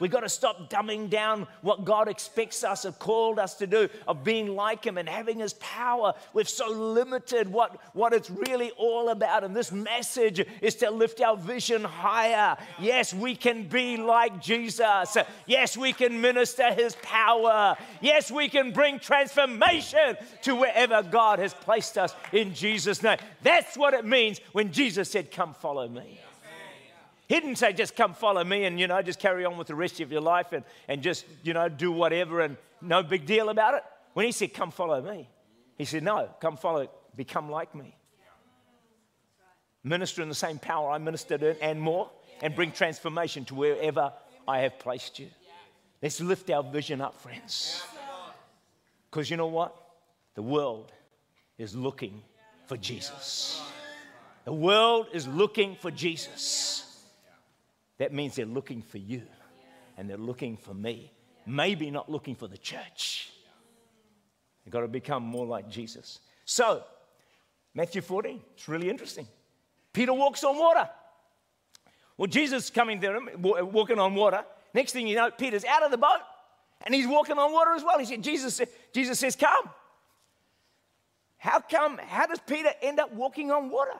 We've 0.00 0.10
got 0.10 0.20
to 0.20 0.28
stop 0.28 0.70
dumbing 0.70 1.10
down 1.10 1.46
what 1.60 1.84
God 1.84 2.08
expects 2.08 2.64
us 2.64 2.84
or 2.84 2.92
called 2.92 3.38
us 3.38 3.54
to 3.56 3.66
do, 3.66 3.88
of 4.08 4.24
being 4.24 4.56
like 4.56 4.84
Him 4.84 4.98
and 4.98 5.08
having 5.08 5.38
His 5.38 5.52
power. 5.54 6.14
We've 6.32 6.48
so 6.48 6.68
limited 6.70 7.46
what, 7.52 7.78
what 7.94 8.12
it's 8.12 8.30
really 8.30 8.70
all 8.72 9.10
about. 9.10 9.44
And 9.44 9.54
this 9.54 9.70
message 9.70 10.44
is 10.60 10.74
to 10.76 10.90
lift 10.90 11.20
our 11.20 11.36
vision 11.36 11.84
higher. 11.84 12.56
Yes, 12.78 13.14
we 13.14 13.36
can 13.36 13.68
be 13.68 13.96
like 13.96 14.40
Jesus. 14.40 15.16
Yes, 15.46 15.76
we 15.76 15.92
can 15.92 16.20
minister 16.20 16.72
His 16.72 16.96
power. 17.02 17.76
Yes, 18.00 18.30
we 18.30 18.48
can 18.48 18.72
bring 18.72 18.98
transformation 18.98 20.16
to 20.42 20.56
wherever 20.56 21.02
God 21.02 21.38
has 21.38 21.52
placed 21.52 21.98
us 21.98 22.14
in 22.32 22.54
Jesus' 22.54 23.02
name. 23.02 23.18
That's 23.42 23.76
what 23.76 23.94
it 23.94 24.04
means 24.04 24.40
when 24.52 24.72
Jesus 24.72 25.10
said, 25.10 25.30
Come 25.30 25.54
follow 25.54 25.86
me. 25.88 26.20
He 27.30 27.38
didn't 27.38 27.58
say, 27.58 27.72
just 27.72 27.94
come 27.94 28.12
follow 28.12 28.42
me 28.42 28.64
and, 28.64 28.80
you 28.80 28.88
know, 28.88 29.00
just 29.02 29.20
carry 29.20 29.44
on 29.44 29.56
with 29.56 29.68
the 29.68 29.74
rest 29.76 30.00
of 30.00 30.10
your 30.10 30.20
life 30.20 30.52
and, 30.52 30.64
and 30.88 31.00
just, 31.00 31.24
you 31.44 31.54
know, 31.54 31.68
do 31.68 31.92
whatever 31.92 32.40
and 32.40 32.56
no 32.80 33.04
big 33.04 33.24
deal 33.24 33.50
about 33.50 33.74
it. 33.74 33.84
When 34.14 34.26
he 34.26 34.32
said, 34.32 34.52
come 34.52 34.72
follow 34.72 35.00
me, 35.00 35.28
he 35.78 35.84
said, 35.84 36.02
no, 36.02 36.28
come 36.40 36.56
follow, 36.56 36.90
become 37.14 37.48
like 37.48 37.72
me. 37.72 37.94
Minister 39.84 40.22
in 40.22 40.28
the 40.28 40.34
same 40.34 40.58
power 40.58 40.90
I 40.90 40.98
ministered 40.98 41.44
in 41.44 41.56
and 41.62 41.80
more 41.80 42.10
and 42.42 42.52
bring 42.56 42.72
transformation 42.72 43.44
to 43.44 43.54
wherever 43.54 44.12
I 44.48 44.58
have 44.62 44.80
placed 44.80 45.20
you. 45.20 45.28
Let's 46.02 46.20
lift 46.20 46.50
our 46.50 46.64
vision 46.64 47.00
up, 47.00 47.14
friends. 47.14 47.80
Because 49.08 49.30
you 49.30 49.36
know 49.36 49.46
what? 49.46 49.76
The 50.34 50.42
world 50.42 50.90
is 51.58 51.76
looking 51.76 52.22
for 52.66 52.76
Jesus. 52.76 53.62
The 54.44 54.52
world 54.52 55.06
is 55.12 55.28
looking 55.28 55.76
for 55.76 55.92
Jesus. 55.92 56.88
That 58.00 58.14
means 58.14 58.34
they're 58.34 58.46
looking 58.46 58.80
for 58.80 58.96
you 58.96 59.20
and 59.98 60.08
they're 60.08 60.16
looking 60.16 60.56
for 60.56 60.72
me. 60.72 61.12
Maybe 61.44 61.90
not 61.90 62.10
looking 62.10 62.34
for 62.34 62.48
the 62.48 62.56
church. 62.56 63.30
You've 64.64 64.72
got 64.72 64.80
to 64.80 64.88
become 64.88 65.22
more 65.22 65.44
like 65.44 65.68
Jesus. 65.68 66.20
So, 66.46 66.82
Matthew 67.74 68.00
14, 68.00 68.40
it's 68.54 68.70
really 68.70 68.88
interesting. 68.88 69.26
Peter 69.92 70.14
walks 70.14 70.42
on 70.44 70.56
water. 70.58 70.88
Well, 72.16 72.26
Jesus 72.26 72.70
coming 72.70 73.00
there, 73.00 73.18
walking 73.36 73.98
on 73.98 74.14
water. 74.14 74.46
Next 74.72 74.92
thing 74.92 75.06
you 75.06 75.16
know, 75.16 75.30
Peter's 75.30 75.66
out 75.66 75.82
of 75.82 75.90
the 75.90 75.98
boat 75.98 76.22
and 76.80 76.94
he's 76.94 77.06
walking 77.06 77.36
on 77.36 77.52
water 77.52 77.72
as 77.72 77.84
well. 77.84 77.98
He 77.98 78.06
said, 78.06 78.22
Jesus, 78.22 78.62
Jesus 78.94 79.18
says, 79.18 79.36
Come. 79.36 79.68
How 81.36 81.60
come? 81.60 81.98
How 81.98 82.26
does 82.26 82.40
Peter 82.46 82.70
end 82.80 82.98
up 82.98 83.12
walking 83.12 83.50
on 83.50 83.68
water? 83.68 83.98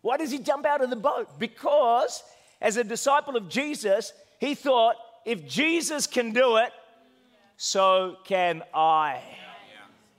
Why 0.00 0.16
does 0.16 0.30
he 0.30 0.38
jump 0.38 0.64
out 0.64 0.80
of 0.80 0.90
the 0.90 0.96
boat? 0.96 1.40
Because 1.40 2.22
as 2.62 2.76
a 2.76 2.84
disciple 2.84 3.36
of 3.36 3.48
Jesus, 3.48 4.12
he 4.38 4.54
thought, 4.54 4.94
if 5.26 5.46
Jesus 5.46 6.06
can 6.06 6.32
do 6.32 6.56
it, 6.56 6.72
so 7.56 8.16
can 8.24 8.62
I. 8.72 9.20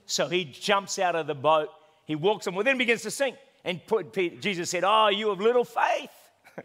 So 0.06 0.28
he 0.28 0.44
jumps 0.44 0.98
out 0.98 1.16
of 1.16 1.26
the 1.26 1.34
boat, 1.34 1.70
he 2.04 2.14
walks 2.14 2.46
on, 2.46 2.54
well, 2.54 2.62
then 2.62 2.76
begins 2.78 3.02
to 3.02 3.10
sink. 3.10 3.36
And 3.64 3.84
put, 3.86 4.12
Peter, 4.12 4.36
Jesus 4.36 4.68
said, 4.68 4.84
Oh, 4.84 5.08
you 5.08 5.30
have 5.30 5.40
little 5.40 5.64
faith. 5.64 6.10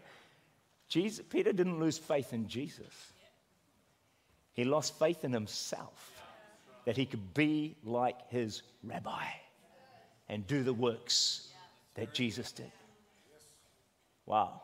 Jesus, 0.88 1.24
Peter 1.30 1.50
didn't 1.50 1.80
lose 1.80 1.96
faith 1.96 2.34
in 2.34 2.46
Jesus, 2.46 3.12
he 4.52 4.64
lost 4.64 4.98
faith 4.98 5.24
in 5.24 5.32
himself 5.32 6.12
that 6.84 6.96
he 6.96 7.06
could 7.06 7.32
be 7.32 7.76
like 7.84 8.16
his 8.28 8.62
rabbi 8.84 9.24
and 10.28 10.46
do 10.46 10.62
the 10.62 10.74
works 10.74 11.48
that 11.94 12.12
Jesus 12.12 12.52
did. 12.52 12.70
Wow. 14.26 14.62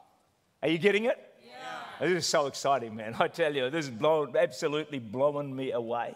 Are 0.63 0.69
you 0.69 0.79
getting 0.79 1.05
it? 1.05 1.19
Yeah. 1.45 2.07
This 2.07 2.25
is 2.25 2.27
so 2.27 2.47
exciting, 2.47 2.97
man. 2.97 3.15
I 3.19 3.29
tell 3.29 3.55
you, 3.55 3.71
this 3.71 3.87
is 3.87 3.91
blowing, 3.91 4.35
absolutely 4.37 4.99
blowing 4.99 5.55
me 5.55 5.73
away. 5.73 6.15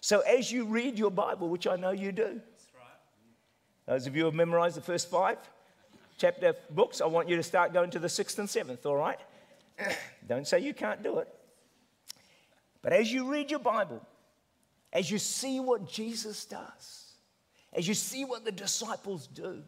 So, 0.00 0.20
as 0.20 0.52
you 0.52 0.64
read 0.64 0.98
your 0.98 1.10
Bible, 1.10 1.48
which 1.48 1.66
I 1.66 1.76
know 1.76 1.90
you 1.90 2.12
do, 2.12 2.40
those 3.86 4.06
of 4.06 4.14
you 4.14 4.22
who 4.22 4.26
have 4.26 4.34
memorized 4.34 4.76
the 4.76 4.82
first 4.82 5.10
five 5.10 5.38
chapter 6.18 6.54
books, 6.70 7.00
I 7.00 7.06
want 7.06 7.28
you 7.28 7.36
to 7.36 7.42
start 7.42 7.72
going 7.72 7.90
to 7.90 7.98
the 7.98 8.08
sixth 8.08 8.38
and 8.38 8.48
seventh, 8.48 8.84
all 8.84 8.96
right? 8.96 9.18
Don't 10.28 10.46
say 10.46 10.60
you 10.60 10.74
can't 10.74 11.02
do 11.02 11.18
it. 11.18 11.34
But 12.82 12.92
as 12.92 13.12
you 13.12 13.30
read 13.30 13.50
your 13.50 13.60
Bible, 13.60 14.06
as 14.92 15.10
you 15.10 15.18
see 15.18 15.58
what 15.60 15.88
Jesus 15.88 16.44
does, 16.44 17.12
as 17.72 17.86
you 17.86 17.94
see 17.94 18.24
what 18.24 18.44
the 18.44 18.52
disciples 18.52 19.26
do, 19.26 19.62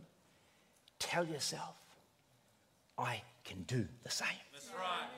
tell 0.98 1.26
yourself, 1.26 1.76
I 3.00 3.22
can 3.44 3.62
do 3.62 3.86
the 4.02 4.10
same. 4.10 4.28
Right. 4.76 5.08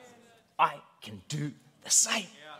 I 0.59 0.75
can 1.01 1.21
do 1.27 1.51
the 1.83 1.89
same. 1.89 2.23
Yeah. 2.23 2.53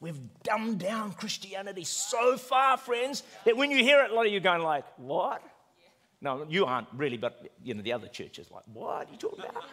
We've 0.00 0.18
dumbed 0.42 0.80
down 0.80 1.12
Christianity 1.12 1.84
so 1.84 2.36
far, 2.36 2.76
friends, 2.76 3.22
that 3.44 3.56
when 3.56 3.70
you 3.70 3.78
hear 3.78 4.02
it, 4.02 4.10
a 4.10 4.14
lot 4.14 4.26
of 4.26 4.32
you 4.32 4.40
going 4.40 4.62
like, 4.62 4.84
what? 4.96 5.42
No, 6.20 6.44
you 6.48 6.66
aren't 6.66 6.88
really, 6.92 7.16
but 7.16 7.48
you 7.64 7.74
know, 7.74 7.82
the 7.82 7.92
other 7.92 8.08
churches 8.08 8.50
like, 8.50 8.64
what 8.72 9.08
are 9.08 9.10
you 9.10 9.16
talking 9.16 9.44
about? 9.44 9.64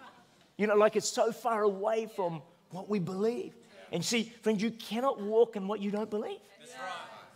you 0.56 0.66
know, 0.66 0.74
like 0.74 0.96
it's 0.96 1.08
so 1.08 1.32
far 1.32 1.62
away 1.62 2.08
from 2.14 2.42
what 2.70 2.88
we 2.88 2.98
believe. 2.98 3.54
And 3.90 4.04
see, 4.04 4.32
friends, 4.42 4.62
you 4.62 4.70
cannot 4.70 5.20
walk 5.20 5.56
in 5.56 5.68
what 5.68 5.80
you 5.80 5.90
don't 5.90 6.10
believe. 6.10 6.38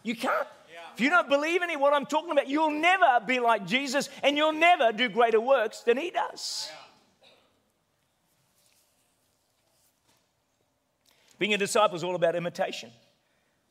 You 0.03 0.15
can't. 0.15 0.47
If 0.95 1.01
you 1.01 1.11
don't 1.11 1.29
believe 1.29 1.63
any 1.63 1.77
what 1.77 1.93
I'm 1.93 2.07
talking 2.07 2.31
about, 2.31 2.49
you'll 2.49 2.71
never 2.71 3.21
be 3.27 3.39
like 3.39 3.67
Jesus 3.67 4.09
and 4.23 4.37
you'll 4.37 4.55
never 4.55 4.93
do 4.93 5.11
greater 5.11 5.41
works 5.41 5.81
than 5.81 5.99
he 5.99 6.11
does. 6.11 6.71
Yeah. 6.71 6.86
Being 11.39 11.55
a 11.55 11.59
disciple 11.59 11.97
is 11.97 12.05
all 12.05 12.15
about 12.15 12.35
imitation. 12.35 12.91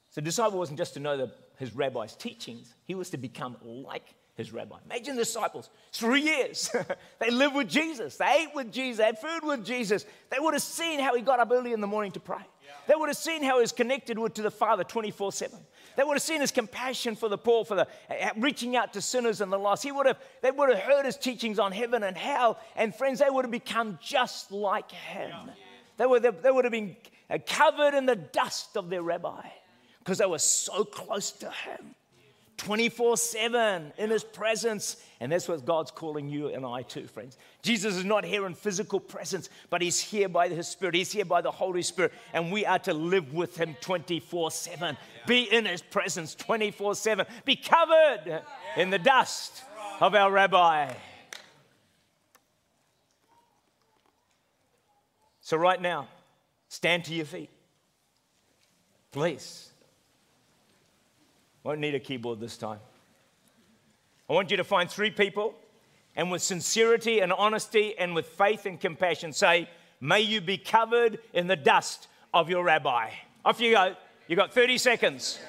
So, 0.09 0.21
the 0.21 0.25
disciple 0.25 0.59
wasn't 0.59 0.77
just 0.77 0.93
to 0.93 0.99
know 0.99 1.17
the, 1.17 1.31
his 1.57 1.75
rabbi's 1.75 2.15
teachings, 2.15 2.73
he 2.85 2.95
was 2.95 3.09
to 3.09 3.17
become 3.17 3.57
like 3.61 4.13
his 4.35 4.51
rabbi. 4.51 4.77
Imagine 4.85 5.15
the 5.15 5.23
disciples, 5.23 5.69
three 5.93 6.21
years. 6.21 6.73
they 7.19 7.31
lived 7.31 7.55
with 7.55 7.69
Jesus, 7.69 8.17
they 8.17 8.43
ate 8.43 8.55
with 8.55 8.71
Jesus, 8.71 8.97
they 8.97 9.05
had 9.05 9.19
food 9.19 9.43
with 9.43 9.65
Jesus. 9.65 10.05
They 10.29 10.37
would 10.39 10.53
have 10.53 10.63
seen 10.63 10.99
how 10.99 11.15
he 11.15 11.21
got 11.21 11.39
up 11.39 11.51
early 11.51 11.73
in 11.73 11.81
the 11.81 11.87
morning 11.87 12.11
to 12.13 12.19
pray. 12.19 12.37
Yeah. 12.37 12.71
They 12.87 12.95
would 12.95 13.09
have 13.09 13.17
seen 13.17 13.43
how 13.43 13.55
he 13.55 13.61
was 13.61 13.71
connected 13.71 14.17
to 14.17 14.41
the 14.41 14.51
Father 14.51 14.83
24 14.83 15.31
7. 15.31 15.57
They 15.95 16.03
would 16.03 16.15
have 16.15 16.21
seen 16.21 16.41
his 16.41 16.51
compassion 16.51 17.15
for 17.15 17.29
the 17.29 17.37
poor, 17.37 17.63
for 17.63 17.75
the 17.75 17.87
uh, 18.09 18.29
reaching 18.37 18.75
out 18.75 18.91
to 18.93 19.01
sinners 19.01 19.39
and 19.39 19.51
the 19.51 19.57
lost. 19.57 19.83
He 19.83 19.93
would 19.93 20.05
have, 20.05 20.19
they 20.41 20.51
would 20.51 20.69
have 20.69 20.79
heard 20.79 21.05
his 21.05 21.15
teachings 21.15 21.57
on 21.57 21.71
heaven 21.71 22.03
and 22.03 22.17
hell. 22.17 22.59
And 22.75 22.93
friends, 22.93 23.19
they 23.19 23.29
would 23.29 23.45
have 23.45 23.51
become 23.51 23.97
just 24.01 24.51
like 24.51 24.91
him. 24.91 25.31
Yeah. 25.31 25.53
They, 25.97 26.05
would, 26.05 26.21
they, 26.21 26.31
they 26.31 26.51
would 26.51 26.65
have 26.65 26.73
been 26.73 26.97
covered 27.45 27.93
in 27.93 28.05
the 28.05 28.15
dust 28.15 28.77
of 28.77 28.89
their 28.89 29.01
rabbi 29.01 29.47
because 29.99 30.19
they 30.19 30.25
were 30.25 30.39
so 30.39 30.83
close 30.83 31.31
to 31.31 31.49
him 31.49 31.95
24 32.57 33.17
7 33.17 33.93
in 33.97 34.09
his 34.09 34.23
presence. 34.23 34.97
And 35.19 35.31
that's 35.31 35.47
what 35.47 35.65
God's 35.65 35.91
calling 35.91 36.29
you 36.29 36.47
and 36.47 36.65
I 36.65 36.83
to, 36.83 37.07
friends. 37.07 37.37
Jesus 37.61 37.95
is 37.95 38.05
not 38.05 38.23
here 38.23 38.45
in 38.45 38.53
physical 38.53 38.99
presence, 38.99 39.49
but 39.69 39.81
he's 39.81 39.99
here 39.99 40.29
by 40.29 40.49
his 40.49 40.67
Spirit. 40.67 40.95
He's 40.95 41.11
here 41.11 41.25
by 41.25 41.41
the 41.41 41.51
Holy 41.51 41.81
Spirit. 41.81 42.13
And 42.33 42.51
we 42.51 42.65
are 42.65 42.79
to 42.79 42.93
live 42.93 43.33
with 43.33 43.57
him 43.57 43.75
24 43.81 44.51
7. 44.51 44.97
Be 45.27 45.43
in 45.43 45.65
his 45.65 45.81
presence 45.81 46.35
24 46.35 46.95
7. 46.95 47.25
Be 47.43 47.55
covered 47.55 48.41
in 48.77 48.89
the 48.89 48.99
dust 48.99 49.63
of 49.99 50.15
our 50.15 50.31
rabbi. 50.31 50.93
So, 55.41 55.57
right 55.57 55.79
now, 55.79 56.07
Stand 56.75 57.05
to 57.05 57.13
your 57.13 57.25
feet. 57.25 57.49
Please. 59.13 59.69
Won't 61.63 61.79
need 61.79 61.95
a 61.95 62.01
keyboard 62.01 62.41
this 62.41 62.57
time. 62.57 62.79
I 64.29 64.33
want 64.33 64.51
you 64.51 64.57
to 64.57 64.65
find 64.65 64.91
three 64.91 65.09
people 65.09 65.55
and 66.17 66.29
with 66.29 66.41
sincerity 66.41 67.21
and 67.21 67.31
honesty 67.31 67.97
and 67.97 68.13
with 68.13 68.25
faith 68.25 68.65
and 68.65 68.77
compassion 68.77 69.31
say, 69.31 69.69
May 70.01 70.19
you 70.19 70.41
be 70.41 70.57
covered 70.57 71.19
in 71.33 71.47
the 71.47 71.55
dust 71.55 72.09
of 72.33 72.49
your 72.49 72.65
rabbi. 72.65 73.11
Off 73.45 73.61
you 73.61 73.71
go. 73.71 73.95
You've 74.27 74.35
got 74.35 74.53
30 74.53 74.77
seconds. 74.77 75.39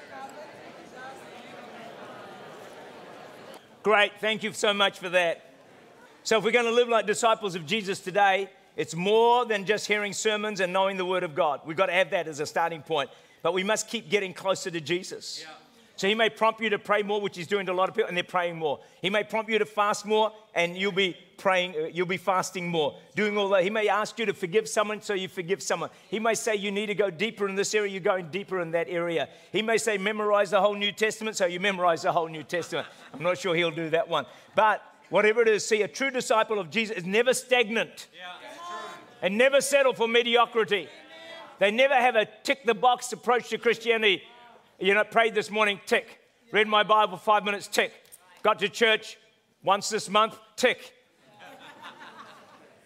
Great. 3.82 4.12
Thank 4.20 4.44
you 4.44 4.52
so 4.52 4.72
much 4.72 5.00
for 5.00 5.08
that. 5.08 5.54
So, 6.22 6.38
if 6.38 6.44
we're 6.44 6.52
going 6.52 6.66
to 6.66 6.72
live 6.72 6.88
like 6.88 7.04
disciples 7.04 7.56
of 7.56 7.66
Jesus 7.66 7.98
today, 7.98 8.48
it's 8.76 8.94
more 8.94 9.44
than 9.44 9.64
just 9.64 9.86
hearing 9.86 10.12
sermons 10.12 10.60
and 10.60 10.72
knowing 10.72 10.96
the 10.96 11.04
Word 11.04 11.22
of 11.22 11.34
God. 11.34 11.60
We've 11.64 11.76
got 11.76 11.86
to 11.86 11.92
have 11.92 12.10
that 12.10 12.28
as 12.28 12.40
a 12.40 12.46
starting 12.46 12.82
point. 12.82 13.10
But 13.42 13.54
we 13.54 13.64
must 13.64 13.88
keep 13.88 14.10
getting 14.10 14.34
closer 14.34 14.70
to 14.70 14.80
Jesus. 14.80 15.42
Yeah. 15.42 15.52
So 15.96 16.06
he 16.06 16.14
may 16.14 16.28
prompt 16.28 16.60
you 16.60 16.68
to 16.70 16.78
pray 16.78 17.02
more, 17.02 17.22
which 17.22 17.36
he's 17.36 17.46
doing 17.46 17.64
to 17.66 17.72
a 17.72 17.74
lot 17.74 17.88
of 17.88 17.94
people, 17.94 18.08
and 18.08 18.16
they're 18.16 18.24
praying 18.24 18.56
more. 18.56 18.80
He 19.00 19.08
may 19.08 19.24
prompt 19.24 19.50
you 19.50 19.58
to 19.58 19.64
fast 19.64 20.04
more, 20.04 20.30
and 20.54 20.76
you'll 20.76 20.92
be 20.92 21.16
praying, 21.38 21.74
uh, 21.74 21.86
you'll 21.86 22.06
be 22.06 22.18
fasting 22.18 22.68
more, 22.68 22.98
doing 23.14 23.38
all 23.38 23.48
that. 23.50 23.62
He 23.62 23.70
may 23.70 23.88
ask 23.88 24.18
you 24.18 24.26
to 24.26 24.34
forgive 24.34 24.68
someone, 24.68 25.00
so 25.00 25.14
you 25.14 25.26
forgive 25.26 25.62
someone. 25.62 25.88
He 26.10 26.18
may 26.18 26.34
say 26.34 26.54
you 26.54 26.70
need 26.70 26.86
to 26.86 26.94
go 26.94 27.08
deeper 27.08 27.48
in 27.48 27.54
this 27.54 27.74
area, 27.74 27.90
you're 27.90 28.00
going 28.00 28.28
deeper 28.28 28.60
in 28.60 28.72
that 28.72 28.88
area. 28.90 29.30
He 29.52 29.62
may 29.62 29.78
say 29.78 29.96
memorize 29.96 30.50
the 30.50 30.60
whole 30.60 30.74
New 30.74 30.92
Testament, 30.92 31.36
so 31.36 31.46
you 31.46 31.60
memorize 31.60 32.02
the 32.02 32.12
whole 32.12 32.28
New 32.28 32.42
Testament. 32.42 32.86
I'm 33.14 33.22
not 33.22 33.38
sure 33.38 33.54
he'll 33.54 33.70
do 33.70 33.88
that 33.90 34.06
one. 34.06 34.26
But 34.54 34.82
whatever 35.08 35.40
it 35.40 35.48
is, 35.48 35.64
see, 35.64 35.80
a 35.80 35.88
true 35.88 36.10
disciple 36.10 36.58
of 36.58 36.68
Jesus 36.68 36.98
is 36.98 37.04
never 37.06 37.32
stagnant. 37.32 38.08
Yeah 38.14 38.45
and 39.22 39.36
never 39.36 39.60
settle 39.60 39.92
for 39.92 40.08
mediocrity. 40.08 40.88
They 41.58 41.70
never 41.70 41.94
have 41.94 42.16
a 42.16 42.26
tick 42.42 42.64
the 42.64 42.74
box 42.74 43.12
approach 43.12 43.48
to 43.50 43.58
Christianity. 43.58 44.22
You 44.78 44.94
know, 44.94 45.04
prayed 45.04 45.34
this 45.34 45.50
morning, 45.50 45.80
tick. 45.86 46.20
Read 46.52 46.68
my 46.68 46.82
Bible 46.82 47.16
five 47.16 47.44
minutes, 47.44 47.66
tick. 47.66 47.92
Got 48.42 48.58
to 48.60 48.68
church 48.68 49.16
once 49.62 49.88
this 49.88 50.08
month, 50.08 50.38
tick. 50.56 50.92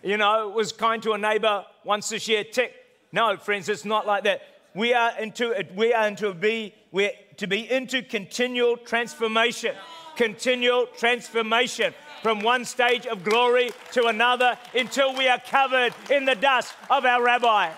You 0.03 0.17
know, 0.17 0.49
was 0.49 0.73
kind 0.73 1.03
to 1.03 1.13
a 1.13 1.19
neighbor 1.19 1.65
once 1.85 2.09
this 2.09 2.27
year, 2.27 2.45
tick. 2.45 2.75
No, 3.13 3.37
friends, 3.37 3.69
it's 3.69 3.85
not 3.85 4.07
like 4.07 4.25
that. 4.25 4.43
We 4.75 4.95
are 4.95 5.19
into 5.19 5.53
we 5.75 5.93
are 5.93 6.07
into 6.07 6.33
be 6.33 6.75
we're 6.93 7.11
to 7.39 7.47
be 7.47 7.71
into 7.71 8.03
continual 8.03 8.77
transformation. 8.77 9.75
Continual 10.17 10.87
transformation 10.87 11.93
from 12.23 12.41
one 12.41 12.65
stage 12.65 13.07
of 13.07 13.25
glory 13.25 13.71
to 13.93 14.07
another 14.07 14.59
until 14.75 15.17
we 15.17 15.29
are 15.29 15.39
covered 15.39 15.95
in 16.11 16.25
the 16.25 16.35
dust 16.35 16.75
of 16.91 17.05
our 17.05 17.23
rabbi. 17.23 17.73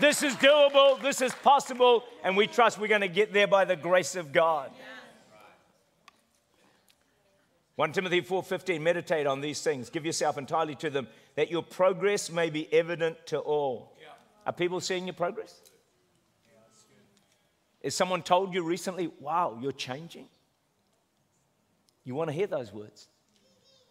This 0.00 0.22
is 0.22 0.34
doable, 0.36 1.00
this 1.02 1.20
is 1.20 1.32
possible, 1.34 2.04
and 2.24 2.36
we 2.36 2.46
trust 2.46 2.78
we're 2.78 2.88
going 2.88 3.02
to 3.02 3.08
get 3.08 3.32
there 3.32 3.46
by 3.46 3.64
the 3.64 3.76
grace 3.76 4.16
of 4.16 4.32
God. 4.32 4.70
1 7.76 7.92
Timothy 7.92 8.20
4:15 8.20 8.82
meditate 8.82 9.26
on 9.26 9.40
these 9.40 9.62
things 9.62 9.88
give 9.88 10.04
yourself 10.04 10.36
entirely 10.36 10.74
to 10.74 10.90
them 10.90 11.08
that 11.34 11.50
your 11.50 11.62
progress 11.62 12.30
may 12.30 12.50
be 12.50 12.70
evident 12.74 13.16
to 13.26 13.38
all. 13.38 13.96
Yeah. 13.98 14.08
Are 14.44 14.52
people 14.52 14.80
seeing 14.80 15.06
your 15.06 15.14
progress? 15.14 15.58
Yeah, 16.46 16.60
Has 17.84 17.94
someone 17.94 18.22
told 18.22 18.52
you 18.52 18.62
recently, 18.62 19.06
"Wow, 19.18 19.58
you're 19.62 19.72
changing?" 19.72 20.28
You 22.04 22.14
want 22.14 22.28
to 22.28 22.34
hear 22.34 22.46
those 22.46 22.70
words? 22.70 23.08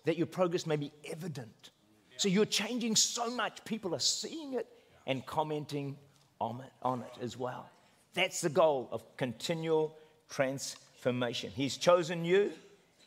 That 0.05 0.17
your 0.17 0.27
progress 0.27 0.65
may 0.65 0.75
be 0.75 0.91
evident. 1.05 1.71
So 2.17 2.27
you're 2.27 2.45
changing 2.45 2.95
so 2.95 3.29
much 3.29 3.63
people 3.65 3.95
are 3.95 3.99
seeing 3.99 4.53
it 4.53 4.67
and 5.07 5.25
commenting 5.25 5.97
on 6.41 6.61
it, 6.61 6.71
on 6.81 7.01
it 7.01 7.23
as 7.23 7.37
well. 7.37 7.69
That's 8.13 8.41
the 8.41 8.49
goal 8.49 8.89
of 8.91 9.03
continual 9.17 9.95
transformation. 10.29 11.51
He's 11.55 11.77
chosen 11.77 12.25
you 12.25 12.51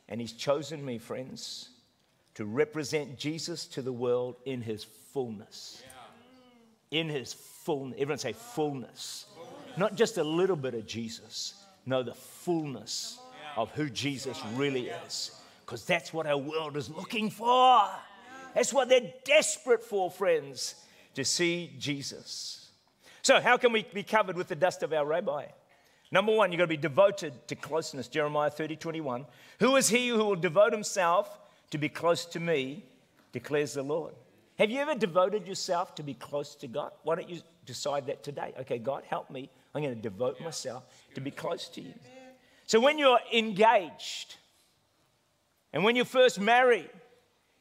and 0.08 0.20
He's 0.20 0.32
chosen 0.32 0.84
me, 0.84 0.98
friends, 0.98 1.70
to 2.34 2.44
represent 2.44 3.18
Jesus 3.18 3.66
to 3.66 3.82
the 3.82 3.92
world 3.92 4.36
in 4.44 4.62
His 4.62 4.84
fullness. 4.84 5.82
In 6.90 7.08
His 7.08 7.32
fullness. 7.32 7.98
Everyone 8.00 8.18
say 8.18 8.32
fullness. 8.32 9.26
Not 9.76 9.94
just 9.94 10.18
a 10.18 10.24
little 10.24 10.56
bit 10.56 10.74
of 10.74 10.86
Jesus. 10.86 11.54
No, 11.86 12.02
the 12.02 12.14
fullness 12.14 13.18
of 13.56 13.70
who 13.72 13.88
Jesus 13.90 14.40
really 14.54 14.88
is. 14.88 15.32
Because 15.72 15.86
that's 15.86 16.12
what 16.12 16.26
our 16.26 16.36
world 16.36 16.76
is 16.76 16.90
looking 16.90 17.30
for. 17.30 17.88
That's 18.54 18.74
what 18.74 18.90
they're 18.90 19.10
desperate 19.24 19.82
for, 19.82 20.10
friends, 20.10 20.74
to 21.14 21.24
see 21.24 21.72
Jesus. 21.78 22.68
So, 23.22 23.40
how 23.40 23.56
can 23.56 23.72
we 23.72 23.86
be 23.94 24.02
covered 24.02 24.36
with 24.36 24.48
the 24.48 24.54
dust 24.54 24.82
of 24.82 24.92
our 24.92 25.06
rabbi? 25.06 25.46
Number 26.10 26.36
one, 26.36 26.52
you've 26.52 26.58
got 26.58 26.64
to 26.64 26.68
be 26.68 26.76
devoted 26.76 27.48
to 27.48 27.54
closeness. 27.54 28.08
Jeremiah 28.08 28.50
30, 28.50 28.76
21. 28.76 29.24
Who 29.60 29.76
is 29.76 29.88
he 29.88 30.08
who 30.08 30.18
will 30.18 30.36
devote 30.36 30.74
himself 30.74 31.40
to 31.70 31.78
be 31.78 31.88
close 31.88 32.26
to 32.26 32.38
me, 32.38 32.84
declares 33.32 33.72
the 33.72 33.82
Lord. 33.82 34.12
Have 34.58 34.70
you 34.70 34.78
ever 34.78 34.94
devoted 34.94 35.48
yourself 35.48 35.94
to 35.94 36.02
be 36.02 36.12
close 36.12 36.54
to 36.56 36.68
God? 36.68 36.92
Why 37.02 37.14
don't 37.14 37.30
you 37.30 37.40
decide 37.64 38.08
that 38.08 38.22
today? 38.22 38.52
Okay, 38.60 38.76
God, 38.76 39.04
help 39.06 39.30
me. 39.30 39.48
I'm 39.74 39.82
going 39.82 39.94
to 39.94 40.02
devote 40.02 40.38
myself 40.38 40.84
to 41.14 41.22
be 41.22 41.30
close 41.30 41.66
to 41.68 41.80
you. 41.80 41.94
So 42.66 42.78
when 42.78 42.98
you're 42.98 43.20
engaged 43.32 44.36
and 45.72 45.84
when 45.84 45.96
you're 45.96 46.04
first 46.04 46.40
married, 46.40 46.90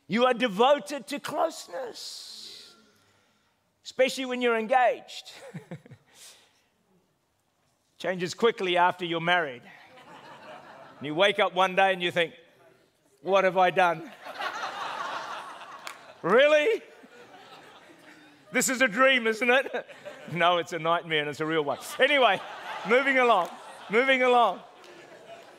you 0.08 0.26
are 0.26 0.34
devoted 0.34 1.08
to 1.08 1.19
closeness, 1.19 2.74
especially 3.86 4.26
when 4.26 4.41
you're 4.41 4.58
engaged. 4.58 5.32
Changes 7.97 8.34
quickly 8.34 8.78
after 8.78 9.06
you're 9.06 9.21
married. 9.21 9.62
And 10.97 11.08
you 11.08 11.15
wake 11.15 11.39
up 11.39 11.54
one 11.54 11.76
day 11.76 11.93
and 11.93 12.02
you 12.02 12.12
think, 12.12 12.34
What 13.21 13.43
have 13.43 13.58
I 13.58 13.69
done? 13.69 14.12
really? 16.21 16.82
This 18.52 18.67
is 18.67 18.82
a 18.82 18.88
dream, 18.88 19.28
isn't 19.28 19.50
it? 19.50 19.88
no, 20.34 20.58
it's 20.58 20.74
a 20.74 20.80
nightmare 20.80 21.21
and 21.21 21.30
it's 21.30 21.39
a 21.39 21.45
real 21.45 21.63
one. 21.63 21.78
Anyway, 22.00 22.41
moving 22.89 23.17
along, 23.17 23.50
moving 23.89 24.24
along. 24.24 24.60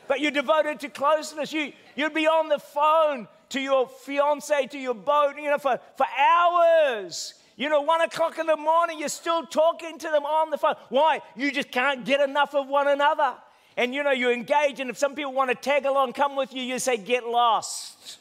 But 0.07 0.19
you're 0.19 0.31
devoted 0.31 0.79
to 0.81 0.89
closeness. 0.89 1.51
You, 1.51 1.73
you'd 1.95 2.13
be 2.13 2.27
on 2.27 2.49
the 2.49 2.59
phone 2.59 3.27
to 3.49 3.59
your 3.59 3.87
fiance, 3.87 4.67
to 4.67 4.77
your 4.77 4.95
boat, 4.95 5.35
you 5.37 5.49
know, 5.49 5.57
for, 5.57 5.79
for 5.95 6.05
hours. 6.19 7.35
You 7.55 7.69
know, 7.69 7.81
one 7.81 8.01
o'clock 8.01 8.39
in 8.39 8.47
the 8.47 8.57
morning, 8.57 8.99
you're 8.99 9.09
still 9.09 9.45
talking 9.45 9.99
to 9.99 10.09
them 10.09 10.25
on 10.25 10.49
the 10.49 10.57
phone. 10.57 10.75
Why? 10.89 11.19
You 11.35 11.51
just 11.51 11.71
can't 11.71 12.03
get 12.03 12.19
enough 12.19 12.55
of 12.55 12.67
one 12.67 12.87
another. 12.87 13.35
And 13.77 13.93
you 13.93 14.03
know, 14.03 14.11
you 14.11 14.31
engage, 14.31 14.79
and 14.79 14.89
if 14.89 14.97
some 14.97 15.15
people 15.15 15.33
want 15.33 15.49
to 15.49 15.55
tag 15.55 15.85
along, 15.85 16.13
come 16.13 16.35
with 16.35 16.53
you, 16.53 16.61
you 16.61 16.79
say, 16.79 16.97
get 16.97 17.25
lost. 17.25 18.17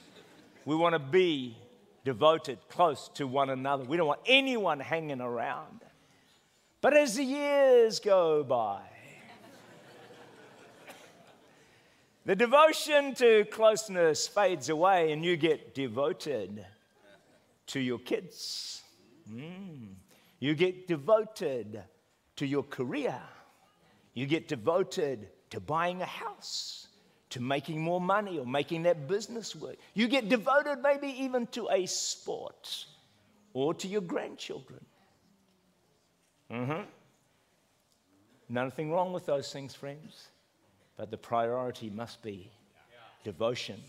We 0.64 0.76
want 0.76 0.94
to 0.94 0.98
be 0.98 1.56
devoted, 2.04 2.58
close 2.68 3.10
to 3.14 3.26
one 3.26 3.50
another. 3.50 3.84
We 3.84 3.96
don't 3.96 4.06
want 4.06 4.20
anyone 4.26 4.80
hanging 4.80 5.20
around. 5.20 5.80
But 6.80 6.96
as 6.96 7.16
the 7.16 7.24
years 7.24 8.00
go 8.00 8.42
by, 8.42 8.80
the 12.24 12.36
devotion 12.36 13.14
to 13.16 13.44
closeness 13.46 14.28
fades 14.28 14.68
away, 14.68 15.12
and 15.12 15.24
you 15.24 15.36
get 15.36 15.74
devoted 15.74 16.64
to 17.66 17.80
your 17.80 17.98
kids 17.98 18.82
Mm. 19.30 19.94
You 20.40 20.54
get 20.54 20.88
devoted 20.88 21.82
to 22.36 22.46
your 22.46 22.62
career. 22.64 23.20
You 24.14 24.26
get 24.26 24.48
devoted 24.48 25.28
to 25.50 25.60
buying 25.60 26.02
a 26.02 26.06
house, 26.06 26.88
to 27.30 27.40
making 27.40 27.80
more 27.80 28.00
money 28.00 28.38
or 28.38 28.46
making 28.46 28.82
that 28.82 29.08
business 29.08 29.54
work. 29.54 29.76
You 29.94 30.08
get 30.08 30.28
devoted 30.28 30.80
maybe 30.82 31.08
even 31.08 31.46
to 31.48 31.68
a 31.70 31.86
sport 31.86 32.86
or 33.54 33.74
to 33.74 33.88
your 33.88 34.00
grandchildren. 34.00 34.84
Mm-hmm. 36.50 36.82
Nothing 38.48 38.90
wrong 38.90 39.12
with 39.12 39.24
those 39.24 39.50
things, 39.50 39.74
friends, 39.74 40.28
but 40.96 41.10
the 41.10 41.16
priority 41.16 41.90
must 41.90 42.22
be 42.22 42.50
devotion 43.24 43.80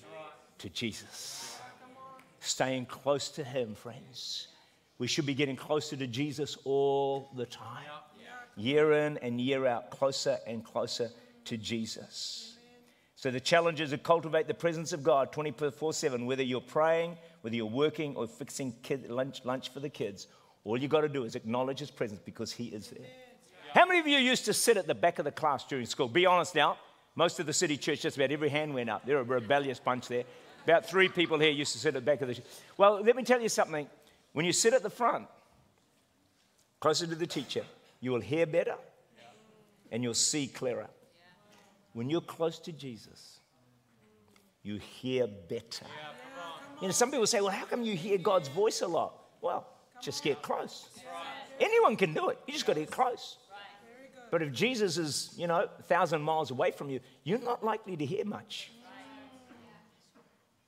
to 0.59 0.69
Jesus. 0.69 1.59
Staying 2.39 2.85
close 2.85 3.29
to 3.29 3.43
Him, 3.43 3.75
friends 3.75 4.47
we 5.03 5.07
should 5.07 5.25
be 5.25 5.33
getting 5.33 5.55
closer 5.57 5.95
to 5.95 6.07
Jesus 6.07 6.57
all 6.63 7.29
the 7.35 7.45
time. 7.45 7.83
Year 8.55 8.93
in 8.93 9.17
and 9.17 9.41
year 9.41 9.65
out, 9.65 9.89
closer 9.89 10.37
and 10.45 10.63
closer 10.63 11.09
to 11.43 11.57
Jesus. 11.57 12.57
So 13.15 13.31
the 13.31 13.39
challenge 13.39 13.81
is 13.81 13.89
to 13.89 13.97
cultivate 13.97 14.47
the 14.47 14.53
presence 14.53 14.93
of 14.93 15.03
God 15.03 15.31
24 15.31 15.93
7, 15.93 16.25
whether 16.25 16.43
you're 16.43 16.61
praying, 16.61 17.17
whether 17.41 17.55
you're 17.55 17.65
working, 17.65 18.15
or 18.15 18.27
fixing 18.27 18.73
kid, 18.83 19.09
lunch, 19.09 19.43
lunch 19.43 19.73
for 19.73 19.79
the 19.79 19.89
kids. 19.89 20.27
All 20.63 20.77
you 20.77 20.87
got 20.87 21.01
to 21.01 21.09
do 21.09 21.23
is 21.23 21.35
acknowledge 21.35 21.79
His 21.79 21.91
presence 21.91 22.21
because 22.23 22.51
He 22.51 22.65
is 22.65 22.89
there. 22.89 23.07
How 23.73 23.85
many 23.85 23.99
of 23.99 24.07
you 24.07 24.17
used 24.17 24.45
to 24.45 24.53
sit 24.53 24.77
at 24.77 24.87
the 24.87 24.95
back 24.95 25.19
of 25.19 25.25
the 25.25 25.31
class 25.31 25.65
during 25.65 25.85
school? 25.85 26.07
Be 26.07 26.25
honest 26.25 26.53
now. 26.53 26.77
Most 27.15 27.39
of 27.39 27.45
the 27.45 27.53
city 27.53 27.77
church, 27.77 28.01
just 28.01 28.17
about 28.17 28.31
every 28.31 28.49
hand 28.49 28.73
went 28.73 28.89
up. 28.89 29.05
They're 29.05 29.19
a 29.19 29.23
rebellious 29.23 29.79
bunch 29.79 30.07
there. 30.07 30.23
About 30.63 30.85
three 30.85 31.09
people 31.09 31.39
here 31.39 31.51
used 31.51 31.73
to 31.73 31.77
sit 31.77 31.89
at 31.89 31.93
the 31.95 32.01
back 32.01 32.21
of 32.21 32.27
the. 32.27 32.41
Well, 32.77 33.01
let 33.03 33.15
me 33.15 33.23
tell 33.23 33.41
you 33.41 33.49
something. 33.49 33.87
When 34.31 34.45
you 34.45 34.53
sit 34.53 34.73
at 34.73 34.81
the 34.81 34.89
front, 34.89 35.27
closer 36.79 37.05
to 37.05 37.15
the 37.15 37.27
teacher, 37.27 37.63
you 37.99 38.11
will 38.11 38.21
hear 38.21 38.45
better 38.45 38.75
and 39.91 40.01
you'll 40.01 40.13
see 40.13 40.47
clearer. 40.47 40.87
When 41.93 42.09
you're 42.09 42.21
close 42.21 42.57
to 42.59 42.71
Jesus, 42.71 43.39
you 44.63 44.77
hear 44.77 45.27
better. 45.27 45.85
You 46.81 46.87
know, 46.87 46.91
some 46.91 47.11
people 47.11 47.27
say, 47.27 47.41
well, 47.41 47.51
how 47.51 47.65
come 47.65 47.83
you 47.83 47.95
hear 47.95 48.17
God's 48.17 48.47
voice 48.47 48.81
a 48.81 48.87
lot? 48.87 49.13
Well, 49.41 49.67
just 50.01 50.23
get 50.23 50.41
close. 50.41 50.89
Anyone 51.59 51.95
can 51.95 52.13
do 52.13 52.29
it. 52.29 52.39
You 52.47 52.53
just 52.53 52.65
got 52.65 52.73
to 52.73 52.79
get 52.79 52.91
close. 52.91 53.37
But 54.33 54.41
if 54.41 54.51
Jesus 54.51 54.97
is, 54.97 55.31
you 55.37 55.45
know, 55.45 55.67
a 55.77 55.83
thousand 55.83 56.23
miles 56.23 56.49
away 56.49 56.71
from 56.71 56.89
you, 56.89 57.01
you're 57.23 57.37
not 57.37 57.63
likely 57.63 57.95
to 57.95 58.03
hear 58.03 58.25
much. 58.25 58.71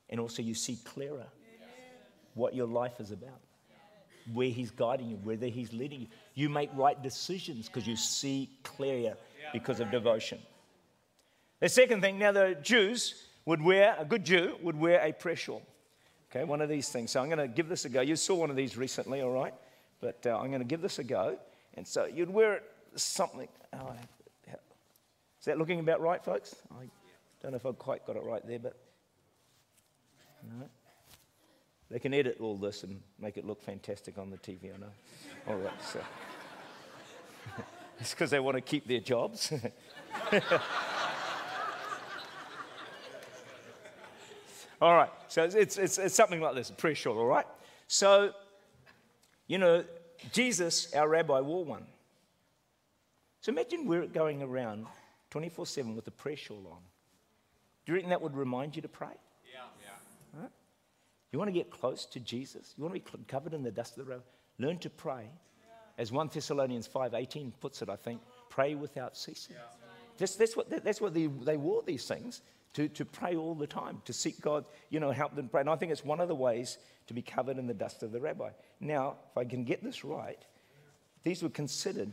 And 0.07 0.19
also, 0.19 0.43
you 0.43 0.53
see 0.53 0.77
clearer 0.85 1.25
what 2.35 2.53
your 2.53 2.67
life 2.67 2.99
is 2.99 3.09
about 3.09 3.39
where 4.33 4.49
He's 4.49 4.69
guiding 4.69 5.09
you, 5.09 5.15
whether 5.23 5.47
He's 5.47 5.73
leading 5.73 6.01
you. 6.01 6.07
You 6.35 6.47
make 6.47 6.69
right 6.75 7.01
decisions 7.01 7.65
because 7.65 7.87
you 7.87 7.95
see 7.95 8.51
clearer 8.61 9.15
because 9.51 9.79
of 9.79 9.89
devotion. 9.89 10.37
The 11.59 11.69
second 11.69 12.01
thing, 12.01 12.19
now 12.19 12.33
the 12.33 12.55
Jews 12.61 13.15
would 13.45 13.63
wear, 13.63 13.95
a 13.97 14.05
good 14.05 14.23
Jew 14.23 14.57
would 14.61 14.79
wear 14.79 15.01
a 15.01 15.11
prayer 15.11 15.35
shawl. 15.35 15.63
Okay, 16.29 16.43
one 16.43 16.61
of 16.61 16.69
these 16.69 16.89
things. 16.89 17.09
So 17.09 17.19
I'm 17.19 17.29
going 17.29 17.39
to 17.39 17.47
give 17.47 17.67
this 17.67 17.85
a 17.85 17.89
go. 17.89 18.01
You 18.01 18.15
saw 18.15 18.35
one 18.35 18.51
of 18.51 18.55
these 18.55 18.77
recently, 18.77 19.21
all 19.21 19.31
right? 19.31 19.55
But 20.01 20.23
uh, 20.27 20.37
I'm 20.37 20.49
going 20.49 20.61
to 20.61 20.67
give 20.67 20.83
this 20.83 20.99
a 20.99 21.03
go. 21.03 21.39
And 21.73 21.87
so 21.87 22.05
you'd 22.05 22.29
wear 22.29 22.53
it 22.53 22.63
something. 22.95 23.47
Oh, 23.73 23.93
is 25.45 25.47
that 25.47 25.59
looking 25.59 25.79
about 25.79 26.01
right, 26.01 26.25
folks? 26.25 26.55
I 26.71 26.85
don't 27.39 27.51
know 27.51 27.57
if 27.57 27.67
I've 27.67 27.77
quite 27.77 28.03
got 28.07 28.15
it 28.15 28.23
right 28.23 28.41
there, 28.47 28.57
but. 28.57 28.75
No. 30.43 30.65
They 31.91 31.99
can 31.99 32.15
edit 32.15 32.37
all 32.39 32.57
this 32.57 32.81
and 32.83 32.99
make 33.19 33.37
it 33.37 33.45
look 33.45 33.61
fantastic 33.61 34.17
on 34.17 34.31
the 34.31 34.37
TV, 34.37 34.73
I 34.73 34.77
know. 34.79 34.87
All 35.47 35.57
right, 35.57 35.83
so. 35.83 35.99
it's 37.99 38.09
because 38.09 38.31
they 38.31 38.39
want 38.39 38.55
to 38.55 38.61
keep 38.61 38.87
their 38.87 39.01
jobs. 39.01 39.53
all 44.81 44.95
right, 44.95 45.11
so 45.27 45.43
it's, 45.43 45.77
it's, 45.77 45.99
it's 45.99 46.15
something 46.15 46.41
like 46.41 46.55
this, 46.55 46.71
pretty 46.71 46.95
short, 46.95 47.17
all 47.17 47.27
right? 47.27 47.45
So, 47.87 48.33
you 49.45 49.59
know, 49.59 49.85
Jesus, 50.31 50.91
our 50.95 51.07
rabbi, 51.07 51.39
wore 51.41 51.65
one. 51.65 51.85
So 53.45 53.51
imagine 53.51 53.85
we're 53.85 54.07
going 54.07 54.41
around 54.41 54.87
24 55.29 55.67
7 55.67 55.95
with 55.95 56.07
a 56.07 56.11
prayer 56.11 56.35
shawl 56.35 56.65
on. 56.65 56.79
Do 57.85 57.91
you 57.91 57.93
reckon 57.93 58.09
that 58.09 58.19
would 58.19 58.35
remind 58.35 58.75
you 58.75 58.81
to 58.81 58.87
pray? 58.87 59.13
Yeah. 59.53 59.59
yeah. 59.83 60.41
Right? 60.41 60.49
You 61.31 61.37
want 61.37 61.49
to 61.49 61.53
get 61.53 61.69
close 61.69 62.07
to 62.07 62.19
Jesus? 62.19 62.73
You 62.75 62.83
want 62.83 62.95
to 62.95 63.17
be 63.17 63.23
covered 63.27 63.53
in 63.53 63.61
the 63.61 63.69
dust 63.69 63.99
of 63.99 64.07
the 64.07 64.11
road? 64.11 64.23
Learn 64.57 64.79
to 64.79 64.89
pray. 64.89 65.29
As 65.99 66.11
1 66.11 66.31
Thessalonians 66.33 66.87
5.18 66.87 67.51
puts 67.59 67.83
it, 67.83 67.89
I 67.89 67.95
think, 67.95 68.19
pray 68.49 68.73
without 68.73 69.15
ceasing. 69.15 69.55
Yeah. 69.55 69.61
That's, 70.17 70.35
that's 70.37 70.57
what, 70.57 70.83
that's 70.83 70.99
what 70.99 71.13
they, 71.13 71.27
they 71.27 71.57
wore 71.57 71.83
these 71.83 72.07
things, 72.07 72.41
to, 72.73 72.87
to 72.87 73.05
pray 73.05 73.35
all 73.35 73.53
the 73.53 73.67
time, 73.67 74.01
to 74.05 74.11
seek 74.11 74.41
God, 74.41 74.65
you 74.89 74.99
know, 74.99 75.11
help 75.11 75.35
them 75.35 75.49
pray. 75.49 75.61
And 75.61 75.69
I 75.69 75.75
think 75.75 75.91
it's 75.91 76.03
one 76.03 76.19
of 76.19 76.29
the 76.29 76.35
ways 76.35 76.79
to 77.05 77.13
be 77.13 77.21
covered 77.21 77.59
in 77.59 77.67
the 77.67 77.75
dust 77.75 78.01
of 78.01 78.11
the 78.11 78.19
rabbi. 78.19 78.49
Now, 78.79 79.17
if 79.29 79.37
I 79.37 79.45
can 79.45 79.65
get 79.65 79.83
this 79.83 80.03
right, 80.03 80.43
these 81.23 81.43
were 81.43 81.49
considered 81.49 82.11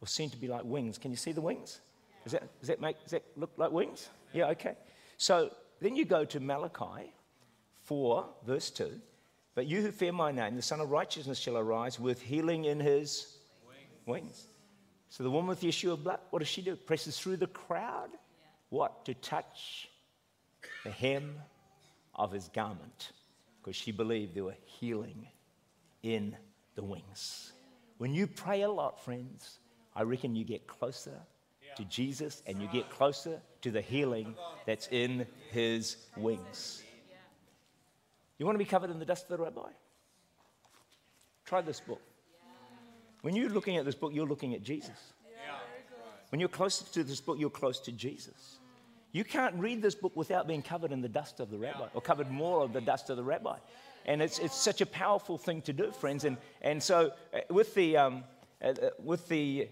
or 0.00 0.06
seem 0.06 0.30
to 0.30 0.36
be 0.36 0.48
like 0.48 0.64
wings. 0.64 0.98
Can 0.98 1.10
you 1.10 1.16
see 1.16 1.32
the 1.32 1.40
wings? 1.40 1.80
Does 2.24 2.32
that, 2.32 2.60
does 2.60 2.68
that, 2.68 2.80
make, 2.80 3.00
does 3.02 3.12
that 3.12 3.24
look 3.36 3.50
like 3.56 3.72
wings? 3.72 4.08
Yeah, 4.32 4.48
okay. 4.48 4.76
So 5.16 5.50
then 5.80 5.96
you 5.96 6.04
go 6.04 6.24
to 6.24 6.40
Malachi 6.40 7.12
4, 7.84 8.26
verse 8.46 8.70
2. 8.70 9.00
But 9.54 9.66
you 9.66 9.80
who 9.80 9.90
fear 9.90 10.12
my 10.12 10.30
name, 10.30 10.54
the 10.54 10.62
Sun 10.62 10.80
of 10.80 10.90
Righteousness 10.90 11.38
shall 11.38 11.56
arise 11.56 11.98
with 11.98 12.22
healing 12.22 12.66
in 12.66 12.78
his 12.78 13.38
wings. 14.06 14.26
wings. 14.26 14.46
So 15.10 15.24
the 15.24 15.30
woman 15.30 15.48
with 15.48 15.60
the 15.60 15.68
issue 15.68 15.90
of 15.92 16.04
blood, 16.04 16.20
what 16.30 16.40
does 16.40 16.48
she 16.48 16.62
do? 16.62 16.76
Presses 16.76 17.18
through 17.18 17.38
the 17.38 17.46
crowd. 17.46 18.10
What? 18.68 19.04
To 19.06 19.14
touch 19.14 19.88
the 20.84 20.90
hem 20.90 21.34
of 22.14 22.30
his 22.30 22.48
garment. 22.48 23.12
Because 23.60 23.74
she 23.74 23.90
believed 23.90 24.34
there 24.34 24.44
were 24.44 24.54
healing 24.64 25.26
in 26.02 26.36
the 26.74 26.84
wings. 26.84 27.52
When 27.96 28.14
you 28.14 28.26
pray 28.26 28.62
a 28.62 28.70
lot, 28.70 29.02
friends, 29.04 29.58
I 29.98 30.02
reckon 30.02 30.36
you 30.36 30.44
get 30.44 30.68
closer 30.68 31.20
to 31.76 31.84
Jesus 31.84 32.42
and 32.46 32.62
you 32.62 32.68
get 32.68 32.88
closer 32.88 33.40
to 33.62 33.72
the 33.72 33.80
healing 33.80 34.36
that's 34.64 34.86
in 34.92 35.26
his 35.50 35.96
wings. 36.16 36.84
You 38.38 38.46
want 38.46 38.54
to 38.54 38.64
be 38.64 38.68
covered 38.68 38.90
in 38.90 39.00
the 39.00 39.04
dust 39.04 39.24
of 39.24 39.36
the 39.36 39.42
rabbi? 39.42 39.70
Try 41.44 41.62
this 41.62 41.80
book. 41.80 42.00
When 43.22 43.34
you're 43.34 43.50
looking 43.50 43.76
at 43.76 43.84
this 43.84 43.96
book, 43.96 44.12
you're 44.14 44.26
looking 44.26 44.54
at 44.54 44.62
Jesus. 44.62 45.12
When 46.30 46.38
you're 46.38 46.48
close 46.48 46.78
to 46.78 47.02
this 47.02 47.20
book, 47.20 47.36
you're 47.40 47.50
close 47.50 47.80
to 47.80 47.92
Jesus. 47.92 48.58
You 49.10 49.24
can't 49.24 49.56
read 49.56 49.82
this 49.82 49.96
book 49.96 50.14
without 50.14 50.46
being 50.46 50.62
covered 50.62 50.92
in 50.92 51.00
the 51.00 51.08
dust 51.08 51.40
of 51.40 51.50
the 51.50 51.58
rabbi, 51.58 51.86
or 51.92 52.00
covered 52.00 52.30
more 52.30 52.62
of 52.62 52.72
the 52.72 52.80
dust 52.80 53.10
of 53.10 53.16
the 53.16 53.24
rabbi. 53.24 53.56
And 54.06 54.22
it's, 54.22 54.38
it's 54.38 54.54
such 54.54 54.80
a 54.80 54.86
powerful 54.86 55.38
thing 55.38 55.62
to 55.62 55.72
do, 55.72 55.90
friends. 55.90 56.24
And, 56.24 56.36
and 56.62 56.80
so, 56.80 57.12
uh, 57.34 57.40
with 57.50 57.74
the, 57.74 57.96
um, 57.96 58.24
uh, 58.62 58.68
uh 58.68 58.90
with 59.02 59.26
the 59.28 59.68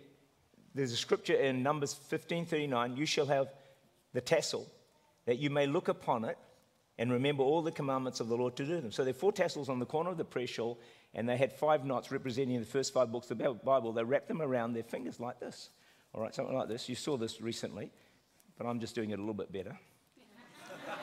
there's 0.76 0.92
a 0.92 0.96
scripture 0.96 1.34
in 1.34 1.62
Numbers 1.62 1.94
15:39, 1.94 2.96
you 2.96 3.06
shall 3.06 3.26
have 3.26 3.52
the 4.12 4.20
tassel, 4.20 4.70
that 5.24 5.38
you 5.38 5.48
may 5.48 5.66
look 5.66 5.88
upon 5.88 6.24
it 6.24 6.38
and 6.98 7.10
remember 7.10 7.42
all 7.42 7.62
the 7.62 7.72
commandments 7.72 8.20
of 8.20 8.28
the 8.28 8.36
Lord 8.36 8.56
to 8.56 8.64
do 8.64 8.80
them. 8.80 8.92
So 8.92 9.02
there 9.02 9.10
are 9.10 9.14
four 9.14 9.32
tassels 9.32 9.68
on 9.68 9.78
the 9.78 9.86
corner 9.86 10.10
of 10.10 10.18
the 10.18 10.24
prayer 10.24 10.46
shawl, 10.46 10.78
and 11.14 11.28
they 11.28 11.36
had 11.36 11.52
five 11.52 11.84
knots 11.84 12.10
representing 12.10 12.60
the 12.60 12.66
first 12.66 12.92
five 12.92 13.10
books 13.10 13.30
of 13.30 13.38
the 13.38 13.54
Bible. 13.54 13.92
They 13.92 14.04
wrapped 14.04 14.28
them 14.28 14.42
around 14.42 14.74
their 14.74 14.82
fingers 14.82 15.18
like 15.18 15.40
this. 15.40 15.70
All 16.12 16.22
right, 16.22 16.34
something 16.34 16.54
like 16.54 16.68
this. 16.68 16.88
You 16.88 16.94
saw 16.94 17.16
this 17.16 17.40
recently, 17.40 17.90
but 18.56 18.66
I'm 18.66 18.80
just 18.80 18.94
doing 18.94 19.10
it 19.10 19.18
a 19.18 19.22
little 19.22 19.34
bit 19.34 19.52
better. 19.52 19.78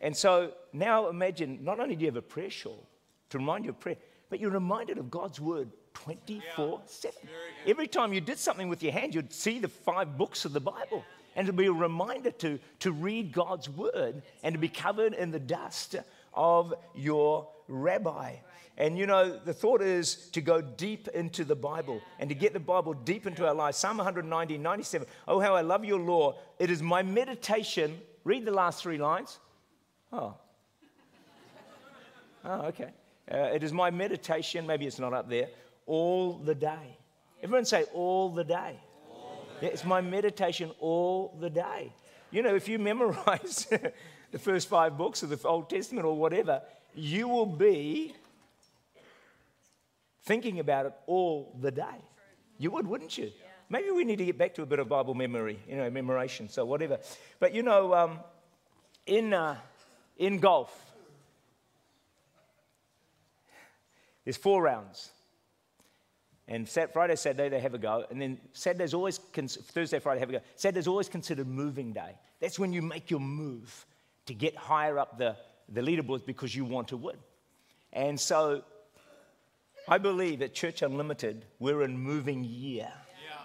and 0.00 0.16
so 0.16 0.52
now 0.72 1.08
imagine 1.08 1.64
not 1.64 1.80
only 1.80 1.94
do 1.94 2.02
you 2.02 2.08
have 2.08 2.16
a 2.16 2.22
prayer 2.22 2.50
shawl 2.50 2.88
to 3.30 3.38
remind 3.38 3.64
you 3.64 3.70
of 3.70 3.80
prayer, 3.80 3.96
but 4.30 4.40
you're 4.40 4.50
reminded 4.50 4.98
of 4.98 5.10
God's 5.10 5.40
word 5.40 5.70
24 6.04 6.80
7. 6.86 7.18
Every 7.66 7.88
time 7.88 8.12
you 8.12 8.20
did 8.20 8.38
something 8.38 8.68
with 8.68 8.82
your 8.82 8.92
hand, 8.92 9.14
you'd 9.14 9.32
see 9.32 9.58
the 9.58 9.68
five 9.68 10.16
books 10.16 10.44
of 10.44 10.52
the 10.52 10.60
Bible. 10.60 11.04
And 11.36 11.46
to 11.46 11.52
be 11.52 11.66
a 11.66 11.72
reminder 11.72 12.30
to, 12.32 12.58
to 12.80 12.92
read 12.92 13.32
God's 13.32 13.68
word 13.68 14.22
and 14.42 14.54
to 14.54 14.58
be 14.58 14.68
covered 14.68 15.14
in 15.14 15.30
the 15.30 15.38
dust 15.38 15.96
of 16.34 16.74
your 16.96 17.48
rabbi. 17.68 18.36
And 18.76 18.96
you 18.96 19.06
know, 19.06 19.38
the 19.44 19.52
thought 19.52 19.82
is 19.82 20.28
to 20.30 20.40
go 20.40 20.60
deep 20.60 21.08
into 21.08 21.44
the 21.44 21.54
Bible 21.54 22.00
and 22.18 22.28
to 22.28 22.34
get 22.34 22.52
the 22.52 22.60
Bible 22.60 22.94
deep 22.94 23.26
into 23.26 23.46
our 23.46 23.54
lives. 23.54 23.76
Psalm 23.76 23.98
190, 23.98 24.58
97. 24.58 25.06
Oh, 25.26 25.40
how 25.40 25.54
I 25.54 25.60
love 25.60 25.84
your 25.84 26.00
law. 26.00 26.36
It 26.58 26.70
is 26.70 26.82
my 26.82 27.02
meditation. 27.02 28.00
Read 28.24 28.44
the 28.44 28.52
last 28.52 28.82
three 28.82 28.98
lines. 28.98 29.38
Oh. 30.12 30.34
Oh, 32.44 32.60
okay. 32.66 32.90
Uh, 33.30 33.36
it 33.36 33.62
is 33.62 33.72
my 33.72 33.90
meditation. 33.90 34.66
Maybe 34.66 34.86
it's 34.86 34.98
not 34.98 35.12
up 35.12 35.28
there 35.28 35.48
all 35.88 36.34
the 36.34 36.54
day. 36.54 36.98
Everyone 37.42 37.64
say, 37.64 37.84
all 37.94 38.28
the 38.30 38.44
day. 38.44 38.78
All 39.10 39.46
the 39.58 39.66
yeah, 39.66 39.72
it's 39.72 39.84
my 39.84 40.00
meditation 40.00 40.70
all 40.78 41.36
the 41.40 41.50
day. 41.50 41.92
You 42.30 42.42
know, 42.42 42.54
if 42.54 42.68
you 42.68 42.78
memorize 42.90 43.66
the 44.30 44.38
first 44.38 44.68
five 44.68 44.96
books 44.96 45.24
of 45.24 45.30
the 45.30 45.48
Old 45.48 45.68
Testament 45.68 46.06
or 46.06 46.16
whatever, 46.16 46.62
you 46.94 47.26
will 47.26 47.46
be 47.46 48.14
thinking 50.22 50.60
about 50.60 50.86
it 50.86 50.92
all 51.06 51.56
the 51.60 51.70
day. 51.70 51.98
You 52.58 52.70
would, 52.72 52.86
wouldn't 52.86 53.16
you? 53.16 53.32
Maybe 53.70 53.90
we 53.90 54.04
need 54.04 54.18
to 54.18 54.24
get 54.24 54.38
back 54.38 54.54
to 54.54 54.62
a 54.62 54.66
bit 54.66 54.78
of 54.78 54.88
Bible 54.88 55.14
memory, 55.14 55.58
you 55.68 55.76
know, 55.76 55.90
memorization, 55.90 56.50
so 56.50 56.64
whatever. 56.64 56.98
But 57.38 57.54
you 57.54 57.62
know, 57.62 57.94
um, 57.94 58.20
in, 59.06 59.32
uh, 59.32 59.56
in 60.16 60.38
golf, 60.38 60.74
there's 64.24 64.36
four 64.36 64.62
rounds. 64.62 65.10
And 66.48 66.66
Friday, 66.66 67.14
Saturday, 67.16 67.50
they 67.50 67.60
have 67.60 67.74
a 67.74 67.78
go. 67.78 68.04
And 68.10 68.20
then 68.20 68.38
Saturday's 68.54 68.94
always, 68.94 69.18
Thursday, 69.18 69.98
Friday, 69.98 70.20
have 70.20 70.30
a 70.30 70.32
go. 70.32 70.40
Saturday's 70.56 70.88
always 70.88 71.08
considered 71.08 71.46
moving 71.46 71.92
day. 71.92 72.18
That's 72.40 72.58
when 72.58 72.72
you 72.72 72.80
make 72.80 73.10
your 73.10 73.20
move 73.20 73.86
to 74.26 74.34
get 74.34 74.56
higher 74.56 74.98
up 74.98 75.18
the, 75.18 75.36
the 75.68 75.82
leaderboards 75.82 76.24
because 76.24 76.56
you 76.56 76.64
want 76.64 76.88
to 76.88 76.96
win. 76.96 77.16
And 77.92 78.18
so 78.18 78.62
I 79.86 79.98
believe 79.98 80.40
at 80.40 80.54
Church 80.54 80.80
Unlimited, 80.80 81.44
we're 81.58 81.82
in 81.82 81.98
moving 81.98 82.44
year. 82.44 82.90
Yeah. 82.90 83.42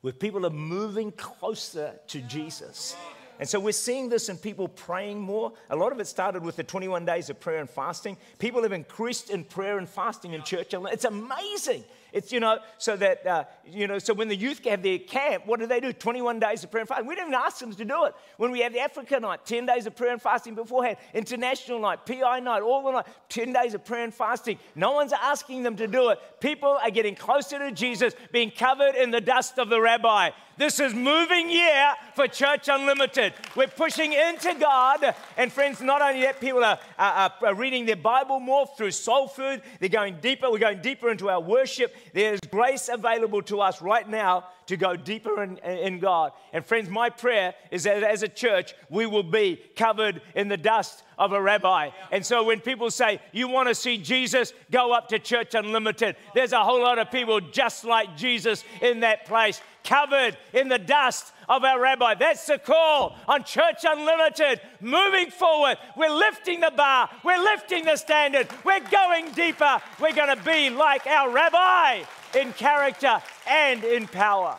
Where 0.00 0.12
people 0.12 0.46
are 0.46 0.50
moving 0.50 1.10
closer 1.10 1.98
to 2.06 2.20
Jesus. 2.22 2.94
And 3.40 3.48
so 3.48 3.58
we're 3.58 3.72
seeing 3.72 4.10
this 4.10 4.28
in 4.28 4.36
people 4.36 4.68
praying 4.68 5.18
more. 5.18 5.54
A 5.70 5.76
lot 5.76 5.92
of 5.92 5.98
it 5.98 6.06
started 6.06 6.44
with 6.44 6.56
the 6.56 6.62
21 6.62 7.06
days 7.06 7.30
of 7.30 7.40
prayer 7.40 7.58
and 7.58 7.70
fasting. 7.70 8.18
People 8.38 8.62
have 8.62 8.72
increased 8.72 9.30
in 9.30 9.44
prayer 9.44 9.78
and 9.78 9.88
fasting 9.88 10.34
in 10.34 10.42
church. 10.42 10.74
It's 10.74 11.06
amazing. 11.06 11.82
It's, 12.12 12.32
you 12.32 12.40
know, 12.40 12.58
so 12.78 12.96
that, 12.96 13.26
uh, 13.26 13.44
you 13.64 13.86
know, 13.86 13.98
so 13.98 14.14
when 14.14 14.28
the 14.28 14.36
youth 14.36 14.64
have 14.64 14.82
their 14.82 14.98
camp, 14.98 15.46
what 15.46 15.60
do 15.60 15.66
they 15.66 15.80
do? 15.80 15.92
21 15.92 16.40
days 16.40 16.64
of 16.64 16.70
prayer 16.70 16.82
and 16.82 16.88
fasting. 16.88 17.06
We 17.06 17.14
don't 17.14 17.28
even 17.28 17.34
ask 17.34 17.58
them 17.58 17.74
to 17.74 17.84
do 17.84 18.04
it. 18.06 18.14
When 18.36 18.50
we 18.50 18.60
have 18.60 18.72
the 18.72 18.80
Africa 18.80 19.20
night, 19.20 19.44
10 19.44 19.66
days 19.66 19.86
of 19.86 19.96
prayer 19.96 20.12
and 20.12 20.22
fasting 20.22 20.54
beforehand, 20.54 20.96
international 21.14 21.80
night, 21.80 22.06
PI 22.06 22.40
night, 22.40 22.62
all 22.62 22.82
the 22.84 22.92
night, 22.92 23.06
10 23.28 23.52
days 23.52 23.74
of 23.74 23.84
prayer 23.84 24.04
and 24.04 24.14
fasting. 24.14 24.58
No 24.74 24.92
one's 24.92 25.12
asking 25.12 25.62
them 25.62 25.76
to 25.76 25.86
do 25.86 26.10
it. 26.10 26.18
People 26.40 26.78
are 26.82 26.90
getting 26.90 27.14
closer 27.14 27.58
to 27.58 27.72
Jesus, 27.72 28.14
being 28.32 28.50
covered 28.50 28.94
in 28.94 29.10
the 29.10 29.20
dust 29.20 29.58
of 29.58 29.68
the 29.68 29.80
rabbi. 29.80 30.30
This 30.60 30.78
is 30.78 30.92
moving 30.92 31.48
year 31.48 31.94
for 32.14 32.28
Church 32.28 32.68
Unlimited. 32.68 33.32
We're 33.56 33.66
pushing 33.66 34.12
into 34.12 34.54
God. 34.60 35.14
And 35.38 35.50
friends, 35.50 35.80
not 35.80 36.02
only 36.02 36.20
that, 36.20 36.38
people 36.38 36.62
are, 36.62 36.78
are, 36.98 37.32
are 37.42 37.54
reading 37.54 37.86
their 37.86 37.96
Bible 37.96 38.40
more 38.40 38.66
through 38.66 38.90
soul 38.90 39.26
food. 39.26 39.62
They're 39.78 39.88
going 39.88 40.18
deeper. 40.20 40.50
We're 40.50 40.58
going 40.58 40.82
deeper 40.82 41.10
into 41.10 41.30
our 41.30 41.40
worship. 41.40 41.96
There's 42.12 42.40
grace 42.50 42.88
available 42.88 43.42
to 43.42 43.60
us 43.60 43.80
right 43.82 44.08
now 44.08 44.48
to 44.70 44.76
go 44.76 44.94
deeper 44.94 45.42
in, 45.42 45.58
in 45.58 45.98
God. 45.98 46.32
And 46.52 46.64
friends, 46.64 46.88
my 46.88 47.10
prayer 47.10 47.54
is 47.72 47.82
that 47.82 48.04
as 48.04 48.22
a 48.22 48.28
church, 48.28 48.72
we 48.88 49.04
will 49.04 49.24
be 49.24 49.60
covered 49.74 50.22
in 50.36 50.46
the 50.46 50.56
dust 50.56 51.02
of 51.18 51.32
a 51.32 51.42
rabbi. 51.42 51.90
And 52.12 52.24
so 52.24 52.44
when 52.44 52.60
people 52.60 52.90
say, 52.90 53.20
You 53.32 53.48
want 53.48 53.68
to 53.68 53.74
see 53.74 53.98
Jesus, 53.98 54.52
go 54.70 54.92
up 54.92 55.08
to 55.08 55.18
Church 55.18 55.54
Unlimited, 55.54 56.14
there's 56.34 56.52
a 56.52 56.62
whole 56.62 56.80
lot 56.80 56.98
of 57.00 57.10
people 57.10 57.40
just 57.40 57.84
like 57.84 58.16
Jesus 58.16 58.64
in 58.80 59.00
that 59.00 59.26
place, 59.26 59.60
covered 59.82 60.36
in 60.52 60.68
the 60.68 60.78
dust 60.78 61.32
of 61.48 61.64
our 61.64 61.80
rabbi. 61.80 62.14
That's 62.14 62.46
the 62.46 62.58
call 62.58 63.16
on 63.26 63.42
Church 63.42 63.84
Unlimited. 63.84 64.60
Moving 64.80 65.30
forward, 65.32 65.78
we're 65.96 66.14
lifting 66.14 66.60
the 66.60 66.72
bar, 66.76 67.10
we're 67.24 67.42
lifting 67.42 67.84
the 67.84 67.96
standard, 67.96 68.46
we're 68.64 68.88
going 68.88 69.32
deeper. 69.32 69.80
We're 70.00 70.14
going 70.14 70.36
to 70.36 70.44
be 70.44 70.70
like 70.70 71.06
our 71.08 71.30
rabbi 71.30 72.04
in 72.34 72.52
character 72.52 73.20
and 73.48 73.84
in 73.84 74.06
power. 74.06 74.56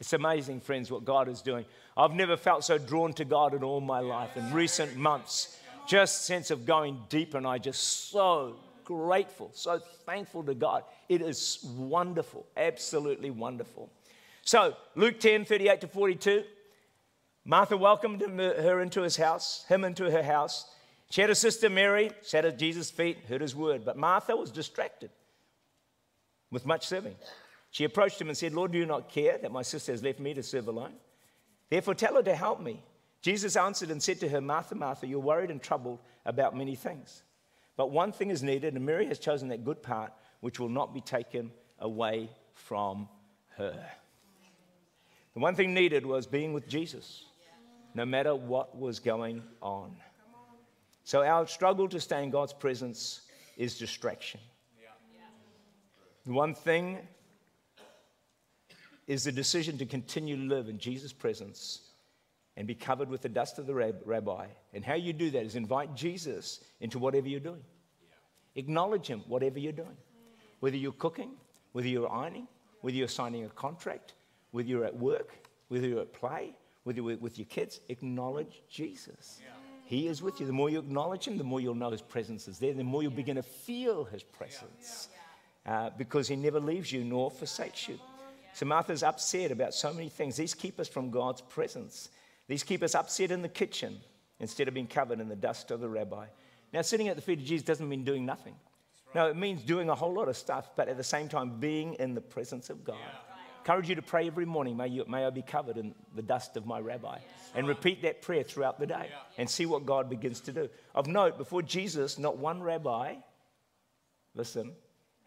It's 0.00 0.12
amazing, 0.12 0.60
friends, 0.60 0.90
what 0.90 1.04
God 1.04 1.28
is 1.28 1.42
doing. 1.42 1.64
I've 1.96 2.14
never 2.14 2.36
felt 2.36 2.64
so 2.64 2.78
drawn 2.78 3.12
to 3.14 3.24
God 3.24 3.54
in 3.54 3.64
all 3.64 3.80
my 3.80 4.00
life 4.00 4.36
in 4.36 4.52
recent 4.52 4.96
months. 4.96 5.58
Just 5.88 6.26
sense 6.26 6.50
of 6.50 6.64
going 6.64 7.00
deep, 7.08 7.34
and 7.34 7.46
I 7.46 7.58
just 7.58 8.10
so 8.10 8.56
grateful, 8.84 9.50
so 9.54 9.80
thankful 10.06 10.44
to 10.44 10.54
God. 10.54 10.84
It 11.08 11.20
is 11.22 11.66
wonderful, 11.76 12.46
absolutely 12.56 13.30
wonderful. 13.30 13.90
So, 14.42 14.76
Luke 14.94 15.18
10 15.18 15.44
38 15.44 15.80
to 15.80 15.88
42, 15.88 16.44
Martha 17.44 17.76
welcomed 17.76 18.22
him, 18.22 18.38
uh, 18.38 18.54
her 18.54 18.80
into 18.80 19.02
his 19.02 19.16
house, 19.16 19.64
him 19.68 19.84
into 19.84 20.10
her 20.10 20.22
house. 20.22 20.70
She 21.10 21.22
had 21.22 21.30
a 21.30 21.34
sister, 21.34 21.68
Mary, 21.68 22.10
sat 22.22 22.44
at 22.44 22.58
Jesus' 22.58 22.90
feet, 22.90 23.18
heard 23.28 23.40
his 23.40 23.56
word. 23.56 23.84
But 23.84 23.96
Martha 23.96 24.36
was 24.36 24.50
distracted 24.50 25.10
with 26.50 26.66
much 26.66 26.86
serving. 26.86 27.16
She 27.70 27.84
approached 27.84 28.20
him 28.20 28.28
and 28.28 28.36
said, 28.36 28.54
Lord, 28.54 28.72
do 28.72 28.78
you 28.78 28.86
not 28.86 29.08
care 29.08 29.38
that 29.38 29.52
my 29.52 29.62
sister 29.62 29.92
has 29.92 30.02
left 30.02 30.18
me 30.18 30.34
to 30.34 30.42
serve 30.42 30.68
alone? 30.68 30.94
Therefore, 31.70 31.94
tell 31.94 32.14
her 32.14 32.22
to 32.22 32.34
help 32.34 32.60
me. 32.60 32.82
Jesus 33.20 33.56
answered 33.56 33.90
and 33.90 34.02
said 34.02 34.20
to 34.20 34.28
her, 34.28 34.40
Martha, 34.40 34.74
Martha, 34.74 35.06
you're 35.06 35.18
worried 35.18 35.50
and 35.50 35.62
troubled 35.62 35.98
about 36.24 36.56
many 36.56 36.74
things. 36.74 37.22
But 37.76 37.90
one 37.90 38.12
thing 38.12 38.30
is 38.30 38.42
needed, 38.42 38.74
and 38.74 38.86
Mary 38.86 39.06
has 39.06 39.18
chosen 39.18 39.48
that 39.48 39.64
good 39.64 39.82
part 39.82 40.12
which 40.40 40.58
will 40.58 40.68
not 40.68 40.94
be 40.94 41.00
taken 41.00 41.50
away 41.78 42.30
from 42.54 43.08
her. 43.56 43.86
The 45.34 45.40
one 45.40 45.54
thing 45.54 45.74
needed 45.74 46.06
was 46.06 46.26
being 46.26 46.52
with 46.52 46.68
Jesus, 46.68 47.24
no 47.94 48.04
matter 48.04 48.34
what 48.34 48.76
was 48.76 48.98
going 48.98 49.42
on. 49.60 49.96
So, 51.04 51.22
our 51.22 51.46
struggle 51.46 51.88
to 51.88 52.00
stay 52.00 52.22
in 52.22 52.30
God's 52.30 52.52
presence 52.52 53.22
is 53.56 53.78
distraction. 53.78 54.40
One 56.28 56.54
thing 56.54 56.98
is 59.06 59.24
the 59.24 59.32
decision 59.32 59.78
to 59.78 59.86
continue 59.86 60.36
to 60.36 60.42
live 60.42 60.68
in 60.68 60.78
Jesus' 60.78 61.12
presence 61.12 61.80
and 62.56 62.66
be 62.66 62.74
covered 62.74 63.08
with 63.08 63.22
the 63.22 63.28
dust 63.28 63.58
of 63.58 63.66
the 63.66 63.74
rabbi. 63.74 64.46
And 64.74 64.84
how 64.84 64.94
you 64.94 65.14
do 65.14 65.30
that 65.30 65.44
is 65.44 65.54
invite 65.54 65.94
Jesus 65.94 66.60
into 66.80 66.98
whatever 66.98 67.28
you're 67.28 67.40
doing. 67.40 67.62
Acknowledge 68.56 69.06
him, 69.06 69.22
whatever 69.26 69.58
you're 69.58 69.72
doing. 69.72 69.96
Whether 70.60 70.76
you're 70.76 70.92
cooking, 70.92 71.30
whether 71.72 71.88
you're 71.88 72.10
ironing, 72.10 72.46
whether 72.82 72.96
you're 72.96 73.08
signing 73.08 73.44
a 73.44 73.48
contract, 73.48 74.12
whether 74.50 74.68
you're 74.68 74.84
at 74.84 74.96
work, 74.96 75.32
whether 75.68 75.86
you're 75.86 76.00
at 76.00 76.12
play, 76.12 76.54
whether 76.82 77.00
you're 77.00 77.16
with 77.16 77.38
your 77.38 77.46
kids, 77.46 77.80
acknowledge 77.88 78.62
Jesus. 78.68 79.40
Yeah. 79.40 79.52
He 79.84 80.08
is 80.08 80.20
with 80.20 80.40
you. 80.40 80.46
The 80.46 80.52
more 80.52 80.68
you 80.68 80.80
acknowledge 80.80 81.26
him, 81.26 81.38
the 81.38 81.44
more 81.44 81.60
you'll 81.60 81.74
know 81.74 81.90
his 81.90 82.02
presence 82.02 82.48
is 82.48 82.58
there. 82.58 82.74
The 82.74 82.84
more 82.84 83.02
you'll 83.02 83.12
begin 83.12 83.36
to 83.36 83.42
feel 83.42 84.04
his 84.04 84.22
presence 84.22 85.08
uh, 85.68 85.90
because 85.98 86.26
he 86.26 86.36
never 86.36 86.58
leaves 86.58 86.90
you 86.90 87.04
nor 87.04 87.30
forsakes 87.30 87.88
you. 87.88 87.98
So 88.54 88.64
Martha's 88.64 89.02
upset 89.02 89.50
about 89.50 89.74
so 89.74 89.92
many 89.92 90.08
things. 90.08 90.36
These 90.36 90.54
keep 90.54 90.80
us 90.80 90.88
from 90.88 91.10
God's 91.10 91.42
presence. 91.42 92.08
These 92.48 92.62
keep 92.62 92.82
us 92.82 92.94
upset 92.94 93.30
in 93.30 93.42
the 93.42 93.48
kitchen 93.48 94.00
instead 94.40 94.66
of 94.66 94.74
being 94.74 94.86
covered 94.86 95.20
in 95.20 95.28
the 95.28 95.36
dust 95.36 95.70
of 95.70 95.80
the 95.80 95.88
rabbi. 95.88 96.26
Now, 96.72 96.82
sitting 96.82 97.08
at 97.08 97.16
the 97.16 97.22
feet 97.22 97.38
of 97.38 97.44
Jesus 97.44 97.64
doesn't 97.64 97.88
mean 97.88 98.02
doing 98.02 98.24
nothing. 98.24 98.54
No, 99.14 99.28
it 99.28 99.36
means 99.36 99.62
doing 99.62 99.90
a 99.90 99.94
whole 99.94 100.12
lot 100.12 100.28
of 100.28 100.36
stuff, 100.36 100.70
but 100.74 100.88
at 100.88 100.96
the 100.96 101.04
same 101.04 101.28
time, 101.28 101.60
being 101.60 101.94
in 101.94 102.14
the 102.14 102.20
presence 102.20 102.70
of 102.70 102.84
God. 102.84 102.96
Yeah. 102.98 103.34
Encourage 103.58 103.88
you 103.88 103.94
to 103.94 104.02
pray 104.02 104.26
every 104.26 104.46
morning, 104.46 104.76
may, 104.76 104.88
you, 104.88 105.04
may 105.06 105.26
I 105.26 105.30
be 105.30 105.42
covered 105.42 105.76
in 105.76 105.94
the 106.14 106.22
dust 106.22 106.56
of 106.56 106.64
my 106.64 106.80
rabbi. 106.80 107.18
And 107.54 107.68
repeat 107.68 108.02
that 108.02 108.22
prayer 108.22 108.42
throughout 108.42 108.80
the 108.80 108.86
day 108.86 109.10
and 109.36 109.48
see 109.48 109.66
what 109.66 109.84
God 109.84 110.08
begins 110.08 110.40
to 110.40 110.52
do. 110.52 110.70
Of 110.94 111.06
note, 111.06 111.36
before 111.36 111.62
Jesus, 111.62 112.18
not 112.18 112.38
one 112.38 112.62
rabbi, 112.62 113.16
listen, 114.34 114.72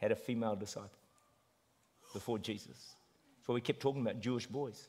had 0.02 0.12
a 0.12 0.16
female 0.16 0.56
disciple. 0.56 0.90
Before 2.14 2.40
Jesus. 2.40 2.96
What 3.46 3.56
we 3.56 3.62
kept 3.62 3.80
talking 3.80 4.02
about 4.02 4.20
Jewish 4.20 4.48
boys. 4.48 4.88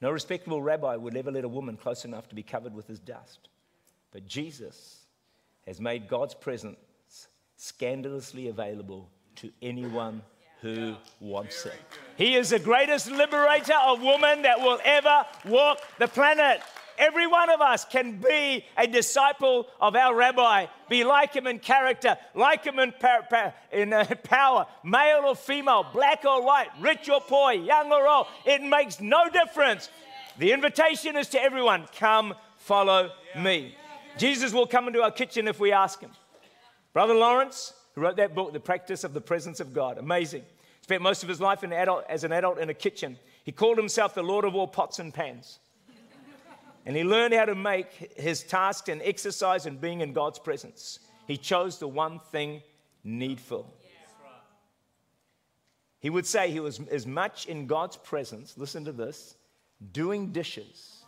No 0.00 0.10
respectable 0.10 0.62
rabbi 0.62 0.96
would 0.96 1.16
ever 1.16 1.30
let 1.30 1.44
a 1.44 1.48
woman 1.48 1.76
close 1.76 2.04
enough 2.04 2.28
to 2.28 2.34
be 2.34 2.42
covered 2.42 2.74
with 2.74 2.86
his 2.86 3.00
dust. 3.00 3.48
But 4.12 4.26
Jesus 4.26 5.02
has 5.66 5.80
made 5.80 6.08
God's 6.08 6.34
presence 6.34 6.76
scandalously 7.56 8.48
available 8.48 9.10
to 9.36 9.50
anyone 9.60 10.22
who 10.60 10.94
wants 11.20 11.66
it. 11.66 11.74
He 12.16 12.34
is 12.34 12.50
the 12.50 12.58
greatest 12.58 13.10
liberator 13.10 13.74
of 13.84 14.00
women 14.00 14.42
that 14.42 14.60
will 14.60 14.78
ever 14.84 15.24
walk 15.44 15.80
the 15.98 16.08
planet. 16.08 16.62
Every 16.98 17.26
one 17.28 17.48
of 17.48 17.60
us 17.60 17.84
can 17.84 18.18
be 18.18 18.64
a 18.76 18.86
disciple 18.86 19.68
of 19.80 19.94
our 19.94 20.14
rabbi, 20.14 20.66
be 20.88 21.04
like 21.04 21.32
him 21.34 21.46
in 21.46 21.60
character, 21.60 22.16
like 22.34 22.64
him 22.64 22.78
in, 22.80 22.92
par- 22.98 23.26
par- 23.30 23.54
in 23.72 23.92
uh, 23.92 24.04
power, 24.24 24.66
male 24.84 25.22
or 25.24 25.36
female, 25.36 25.86
black 25.92 26.24
or 26.24 26.44
white, 26.44 26.68
rich 26.80 27.08
or 27.08 27.20
poor, 27.20 27.52
young 27.52 27.92
or 27.92 28.06
old. 28.08 28.26
It 28.44 28.62
makes 28.62 29.00
no 29.00 29.28
difference. 29.30 29.88
The 30.38 30.52
invitation 30.52 31.16
is 31.16 31.28
to 31.28 31.40
everyone 31.40 31.86
come 31.96 32.34
follow 32.56 33.12
me. 33.36 33.76
Jesus 34.18 34.52
will 34.52 34.66
come 34.66 34.88
into 34.88 35.02
our 35.02 35.12
kitchen 35.12 35.46
if 35.46 35.60
we 35.60 35.72
ask 35.72 36.00
him. 36.00 36.10
Brother 36.92 37.14
Lawrence, 37.14 37.72
who 37.94 38.00
wrote 38.00 38.16
that 38.16 38.34
book, 38.34 38.52
The 38.52 38.60
Practice 38.60 39.04
of 39.04 39.14
the 39.14 39.20
Presence 39.20 39.60
of 39.60 39.72
God, 39.72 39.98
amazing. 39.98 40.42
Spent 40.80 41.02
most 41.02 41.22
of 41.22 41.28
his 41.28 41.40
life 41.40 41.62
adult, 41.62 42.04
as 42.08 42.24
an 42.24 42.32
adult 42.32 42.58
in 42.58 42.70
a 42.70 42.74
kitchen. 42.74 43.18
He 43.44 43.52
called 43.52 43.78
himself 43.78 44.14
the 44.14 44.22
Lord 44.22 44.44
of 44.44 44.56
all 44.56 44.66
pots 44.66 44.98
and 44.98 45.14
pans. 45.14 45.60
And 46.88 46.96
he 46.96 47.04
learned 47.04 47.34
how 47.34 47.44
to 47.44 47.54
make 47.54 48.14
his 48.16 48.42
task 48.42 48.88
and 48.88 49.02
exercise 49.04 49.66
and 49.66 49.78
being 49.78 50.00
in 50.00 50.14
God's 50.14 50.38
presence. 50.38 51.00
He 51.26 51.36
chose 51.36 51.78
the 51.78 51.86
one 51.86 52.18
thing 52.32 52.62
needful. 53.04 53.70
He 56.00 56.08
would 56.08 56.24
say 56.24 56.50
he 56.50 56.60
was 56.60 56.80
as 56.90 57.06
much 57.06 57.44
in 57.44 57.66
God's 57.66 57.98
presence, 57.98 58.56
listen 58.56 58.86
to 58.86 58.92
this, 58.92 59.36
doing 59.92 60.32
dishes, 60.32 61.04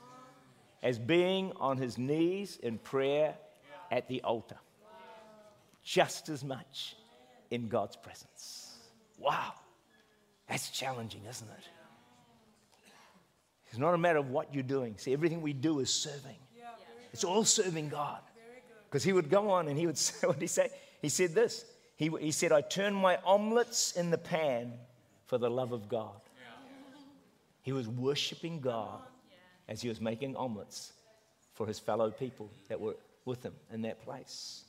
as 0.83 0.99
being 0.99 1.51
on 1.57 1.79
his 1.79 1.97
knees 1.97 2.59
in 2.63 2.77
prayer 2.77 3.35
at 3.91 4.07
the 4.07 4.21
altar. 4.21 4.59
Just 5.83 6.29
as 6.29 6.45
much 6.45 6.95
in 7.51 7.69
God's 7.69 7.97
presence. 7.97 8.77
Wow. 9.17 9.55
That's 10.47 10.69
challenging, 10.69 11.23
isn't 11.27 11.49
it? 11.49 11.80
It's 13.71 13.79
not 13.79 13.95
a 13.95 13.99
matter 13.99 14.19
of 14.19 14.31
what 14.31 14.53
you're 14.53 14.63
doing. 14.65 14.97
See, 14.99 15.13
everything 15.13 15.41
we 15.43 15.53
do 15.53 15.79
is 15.79 15.91
serving. 15.91 16.37
It's 17.13 17.25
all 17.25 17.45
serving 17.45 17.89
God. 17.89 18.21
Because 18.89 19.05
he 19.05 19.13
would 19.13 19.31
go 19.31 19.51
on 19.51 19.69
and 19.69 19.79
he 19.79 19.87
would 19.87 19.99
say, 19.99 20.27
what 20.27 20.35
did 20.35 20.43
he 20.43 20.49
say? 20.49 20.71
He 21.01 21.09
said 21.09 21.35
this. 21.35 21.65
He, 21.97 22.11
he 22.21 22.33
said, 22.33 22.51
I 22.51 22.63
turn 22.63 22.95
my 22.95 23.19
omelets 23.25 23.93
in 23.93 24.11
the 24.11 24.19
pan 24.19 24.73
for 25.27 25.39
the 25.39 25.51
love 25.51 25.73
of 25.73 25.89
God. 25.89 26.21
He 27.63 27.73
was 27.73 27.87
worshiping 27.87 28.61
God 28.61 29.01
as 29.69 29.83
he 29.83 29.89
was 29.89 30.01
making 30.01 30.35
omelets 30.35 30.93
for 31.55 31.67
his 31.67 31.79
fellow 31.79 32.11
people 32.11 32.51
that 32.69 32.81
were 32.81 32.97
with 33.25 33.43
him 33.45 33.53
in 33.73 33.83
that 33.83 34.03
place. 34.03 34.65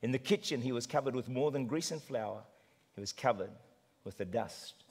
In 0.00 0.12
the 0.12 0.18
kitchen, 0.18 0.62
he 0.62 0.72
was 0.72 0.86
covered 0.86 1.14
with 1.14 1.28
more 1.28 1.50
than 1.50 1.66
grease 1.66 1.90
and 1.90 2.00
flour, 2.00 2.42
he 2.94 3.00
was 3.00 3.12
covered 3.12 3.50
with 4.04 4.16
the 4.16 4.24
dust 4.24 4.84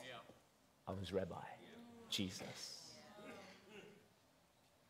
of 0.88 1.00
his 1.00 1.14
rabbi. 1.14 1.36
Jesus. 2.14 2.78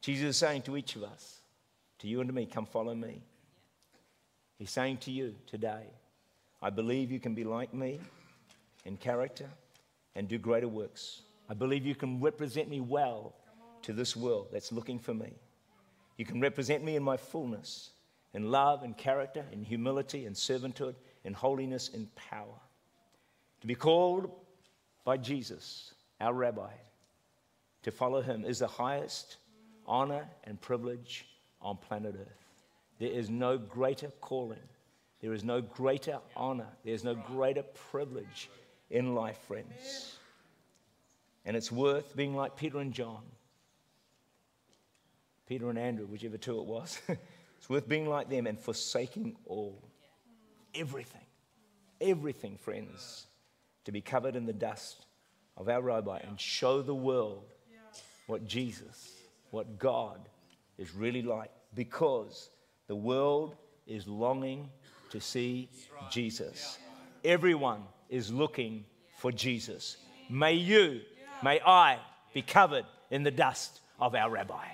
Jesus 0.02 0.28
is 0.28 0.38
saying 0.38 0.64
to 0.64 0.76
each 0.76 0.98
of 0.98 1.04
us, 1.04 1.40
to 2.00 2.08
you 2.08 2.20
and 2.20 2.28
to 2.28 2.36
me, 2.36 2.46
come 2.46 2.66
follow 2.66 2.94
me. 2.94 3.22
He's 4.58 4.72
saying 4.72 4.98
to 4.98 5.12
you 5.12 5.34
today, 5.48 5.86
I 6.62 6.70
believe 6.70 7.12
you 7.12 7.22
can 7.22 7.34
be 7.34 7.46
like 7.46 7.74
me 7.74 8.02
in 8.84 8.98
character 8.98 9.50
and 10.16 10.28
do 10.28 10.38
greater 10.38 10.68
works. 10.68 11.22
I 11.50 11.54
believe 11.54 11.86
you 11.86 11.96
can 11.96 12.20
represent 12.20 12.70
me 12.70 12.82
well 12.82 13.34
to 13.84 13.94
this 13.94 14.18
world 14.18 14.48
that's 14.52 14.74
looking 14.74 15.00
for 15.00 15.14
me. 15.14 15.32
You 16.18 16.26
can 16.26 16.42
represent 16.42 16.84
me 16.84 16.98
in 16.98 17.04
my 17.04 17.16
fullness, 17.16 17.92
in 18.34 18.52
love 18.52 18.84
and 18.84 18.98
character, 18.98 19.46
in 19.54 19.64
humility 19.64 20.26
and 20.26 20.36
servanthood, 20.36 20.96
in 21.24 21.34
holiness 21.34 21.90
and 21.94 22.14
power. 22.16 22.60
To 23.62 23.68
be 23.68 23.76
called 23.76 24.30
by 25.06 25.16
Jesus, 25.16 25.94
our 26.20 26.34
rabbi, 26.34 26.72
to 27.84 27.92
follow 27.92 28.22
him 28.22 28.46
is 28.46 28.60
the 28.60 28.68
highest 28.68 29.38
honor 29.86 30.28
and 30.46 30.60
privilege 30.60 31.26
on 31.62 31.78
planet 31.78 32.16
Earth. 32.20 32.48
There 33.00 33.12
is 33.12 33.30
no 33.30 33.58
greater 33.58 34.12
calling, 34.22 34.60
there 35.22 35.34
is 35.34 35.44
no 35.44 35.62
greater 35.62 36.20
honor, 36.36 36.70
there's 36.84 37.04
no 37.04 37.16
greater 37.16 37.64
privilege 37.92 38.50
in 38.90 39.16
life, 39.16 39.38
friends. 39.48 40.18
And 41.46 41.58
it's 41.58 41.72
worth 41.72 42.16
being 42.16 42.36
like 42.36 42.56
Peter 42.56 42.80
and 42.80 42.94
John, 42.94 43.24
Peter 45.48 45.70
and 45.70 45.78
Andrew, 45.78 46.06
whichever 46.06 46.38
two 46.38 46.60
it 46.60 46.66
was. 46.66 47.02
it's 47.58 47.70
worth 47.70 47.88
being 47.88 48.08
like 48.08 48.30
them 48.30 48.48
and 48.48 48.58
forsaking 48.58 49.36
all. 49.46 49.84
Everything. 50.74 51.22
Everything, 52.00 52.58
friends, 52.58 53.28
to 53.86 53.92
be 53.92 54.02
covered 54.02 54.36
in 54.36 54.46
the 54.46 54.54
dust 54.54 55.06
of 55.58 55.68
our 55.70 55.82
rabbi 55.82 56.20
and 56.20 56.40
show 56.40 56.82
the 56.82 56.96
world 56.96 57.53
what 58.34 58.48
Jesus, 58.48 59.12
what 59.52 59.78
God 59.78 60.18
is 60.80 60.96
really 60.96 61.22
like 61.22 61.52
because 61.76 62.50
the 62.88 62.96
world 62.96 63.56
is 63.86 64.08
longing 64.08 64.72
to 65.12 65.22
see 65.22 65.70
Jesus. 66.10 66.80
Everyone 67.24 67.84
is 68.10 68.32
looking 68.34 68.86
for 69.20 69.32
Jesus. 69.32 69.98
May 70.32 70.54
you, 70.54 71.02
may 71.44 71.62
I 71.62 72.00
be 72.34 72.42
covered 72.42 72.86
in 73.12 73.22
the 73.22 73.30
dust 73.30 73.82
of 74.00 74.16
our 74.16 74.32
rabbi. 74.32 74.66